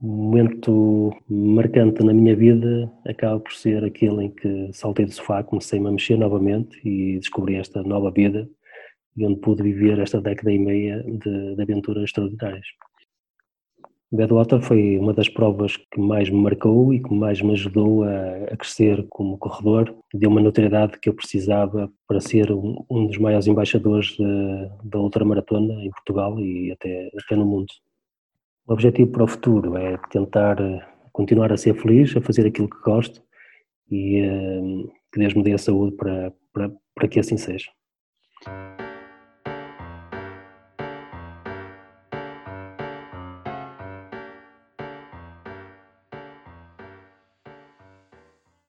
momento 0.00 1.14
marcante 1.28 2.02
na 2.02 2.12
minha 2.12 2.34
vida 2.34 2.90
acaba 3.06 3.38
por 3.38 3.52
ser 3.52 3.84
aquele 3.84 4.24
em 4.24 4.30
que 4.30 4.70
saltei 4.72 5.04
do 5.04 5.12
sofá, 5.12 5.42
comecei-me 5.42 5.88
a 5.88 5.92
mexer 5.92 6.16
novamente 6.16 6.80
e 6.84 7.18
descobri 7.18 7.56
esta 7.56 7.82
nova 7.82 8.10
vida 8.10 8.48
e 9.16 9.26
onde 9.26 9.40
pude 9.40 9.62
viver 9.62 9.98
esta 9.98 10.20
década 10.20 10.52
e 10.52 10.58
meia 10.58 11.02
de, 11.02 11.54
de 11.54 11.62
aventuras 11.62 12.04
extraordinárias. 12.04 12.66
Badwater 14.12 14.60
foi 14.60 14.98
uma 14.98 15.12
das 15.12 15.28
provas 15.28 15.76
que 15.76 16.00
mais 16.00 16.28
me 16.28 16.40
marcou 16.40 16.92
e 16.92 17.00
que 17.00 17.14
mais 17.14 17.40
me 17.40 17.52
ajudou 17.52 18.02
a, 18.02 18.52
a 18.52 18.56
crescer 18.56 19.06
como 19.08 19.38
corredor. 19.38 19.94
Deu 20.12 20.28
uma 20.30 20.40
notoriedade 20.40 20.98
que 20.98 21.08
eu 21.08 21.14
precisava 21.14 21.88
para 22.08 22.18
ser 22.18 22.50
um, 22.50 22.84
um 22.90 23.06
dos 23.06 23.18
maiores 23.18 23.46
embaixadores 23.46 24.16
da 24.82 24.98
ultramaratona 24.98 25.74
em 25.84 25.90
Portugal 25.90 26.40
e 26.40 26.72
até, 26.72 27.08
até 27.24 27.36
no 27.36 27.46
mundo. 27.46 27.68
O 28.66 28.72
objetivo 28.72 29.10
para 29.10 29.24
o 29.24 29.26
futuro 29.26 29.76
é 29.76 29.96
tentar 30.10 30.60
eh, 30.60 30.80
continuar 31.12 31.52
a 31.52 31.56
ser 31.56 31.74
feliz, 31.74 32.16
a 32.16 32.20
fazer 32.20 32.46
aquilo 32.46 32.68
que 32.68 32.80
gosto 32.82 33.22
e 33.90 34.22
uh, 34.22 34.92
que 35.12 35.18
Deus 35.18 35.34
me 35.34 35.42
dê 35.42 35.52
a 35.52 35.58
saúde 35.58 35.96
para, 35.96 36.32
para, 36.52 36.70
para 36.94 37.08
que 37.08 37.18
assim 37.18 37.36
seja. 37.36 37.70